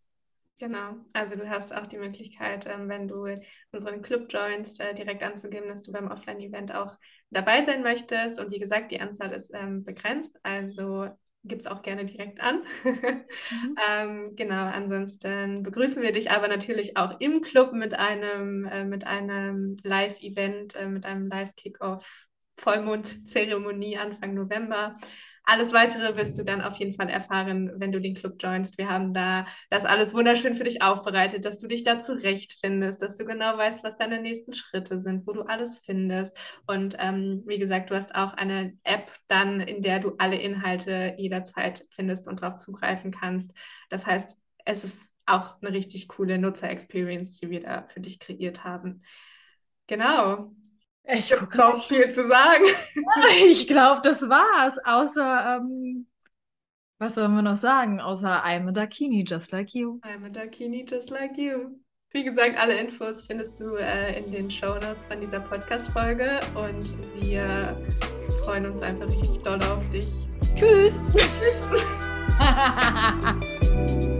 [0.59, 0.97] Ja, genau.
[1.13, 3.25] Also du hast auch die Möglichkeit, ähm, wenn du
[3.71, 6.95] unseren Club joinst, äh, direkt anzugeben, dass du beim Offline-Event auch
[7.31, 8.39] dabei sein möchtest.
[8.39, 10.37] Und wie gesagt, die Anzahl ist ähm, begrenzt.
[10.43, 11.07] Also
[11.43, 12.61] gib es auch gerne direkt an.
[12.83, 13.75] mhm.
[13.89, 19.07] ähm, genau, ansonsten begrüßen wir dich aber natürlich auch im Club mit einem, äh, mit
[19.07, 24.97] einem Live-Event, äh, mit einem Live-Kickoff, Vollmond-Zeremonie Anfang November.
[25.47, 28.77] Alles weitere wirst du dann auf jeden Fall erfahren, wenn du den Club joinst.
[28.79, 33.15] Wir haben da das alles wunderschön für dich aufbereitet, dass du dich da zurechtfindest, dass
[33.17, 36.35] du genau weißt, was deine nächsten Schritte sind, wo du alles findest.
[36.65, 41.13] Und ähm, wie gesagt, du hast auch eine App dann, in der du alle Inhalte
[41.17, 43.53] jederzeit findest und darauf zugreifen kannst.
[43.89, 48.63] Das heißt, es ist auch eine richtig coole Nutzer-Experience, die wir da für dich kreiert
[48.63, 48.99] haben.
[49.87, 50.51] Genau.
[51.07, 52.63] Ich noch viel zu sagen.
[53.45, 54.79] ich glaube, das war's.
[54.83, 56.07] Außer, ähm,
[56.97, 57.99] was sollen wir noch sagen?
[57.99, 59.99] Außer I'm a Dakini, just like you.
[60.03, 61.79] I'm a Dakini, just like you.
[62.11, 66.93] Wie gesagt, alle Infos findest du äh, in den Show Notes von dieser Podcast-Folge und
[67.21, 67.77] wir
[68.43, 70.07] freuen uns einfach richtig doll auf dich.
[70.55, 71.01] Tschüss.
[71.13, 71.67] Tschüss.